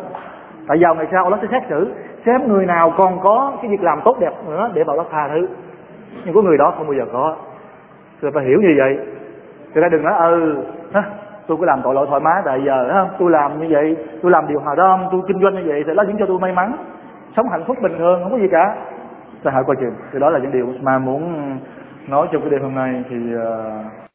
Tại 0.69 0.79
vào 0.81 0.95
ngày 0.95 1.07
sau 1.12 1.25
Allah 1.25 1.41
sẽ 1.43 1.49
xét 1.51 1.62
xử, 1.69 1.93
xem 2.27 2.49
người 2.49 2.67
nào 2.67 2.93
còn 2.97 3.21
có 3.21 3.53
cái 3.62 3.71
việc 3.71 3.83
làm 3.83 4.01
tốt 4.05 4.17
đẹp 4.21 4.33
nữa 4.49 4.71
để 4.75 4.85
bảo 4.85 4.97
đó 4.97 5.05
tha 5.11 5.29
thứ. 5.29 5.49
Nhưng 6.25 6.35
có 6.35 6.43
người 6.43 6.59
đó 6.59 6.75
không 6.77 6.87
bao 6.87 6.95
giờ 6.95 7.05
có. 7.12 7.37
Tôi 8.21 8.31
phải 8.35 8.45
hiểu 8.45 8.61
như 8.61 8.75
vậy 8.79 8.99
thì 9.75 9.81
ta 9.81 9.89
đừng 9.89 10.03
nói 10.03 10.15
ừ 10.19 10.57
tôi 11.47 11.57
có 11.61 11.67
làm 11.67 11.81
tội 11.85 11.95
lỗi 11.95 12.07
thoải 12.09 12.21
mái 12.21 12.43
tại 12.45 12.63
giờ 12.67 12.89
không 12.93 13.09
tôi 13.19 13.31
làm 13.31 13.61
như 13.61 13.67
vậy 13.71 13.97
tôi 14.23 14.31
làm 14.31 14.49
điều 14.49 14.61
hòa 14.61 14.75
đó, 14.75 14.99
tôi 15.13 15.21
kinh 15.29 15.41
doanh 15.43 15.55
như 15.55 15.63
vậy 15.67 15.85
thì 15.87 15.93
nó 15.95 16.03
những 16.03 16.17
cho 16.19 16.27
tôi 16.27 16.39
may 16.39 16.53
mắn 16.53 16.77
sống 17.37 17.49
hạnh 17.49 17.65
phúc 17.67 17.77
bình 17.83 17.99
thường 17.99 18.21
không 18.23 18.33
có 18.33 18.39
gì 18.39 18.49
cả. 18.53 18.77
Ta 19.43 19.51
hỏi 19.51 19.65
coi 19.67 19.77
chừng 19.77 19.95
thì 20.13 20.19
đó 20.19 20.31
là 20.31 20.39
những 20.39 20.53
điều 20.53 20.67
mà 20.83 20.99
muốn 20.99 21.35
nói 22.09 22.27
trong 22.33 22.43
cái 22.43 22.51
đêm 22.51 22.63
hôm 22.63 22.75
nay 22.75 23.05
thì 23.11 23.17
uh, 23.37 24.02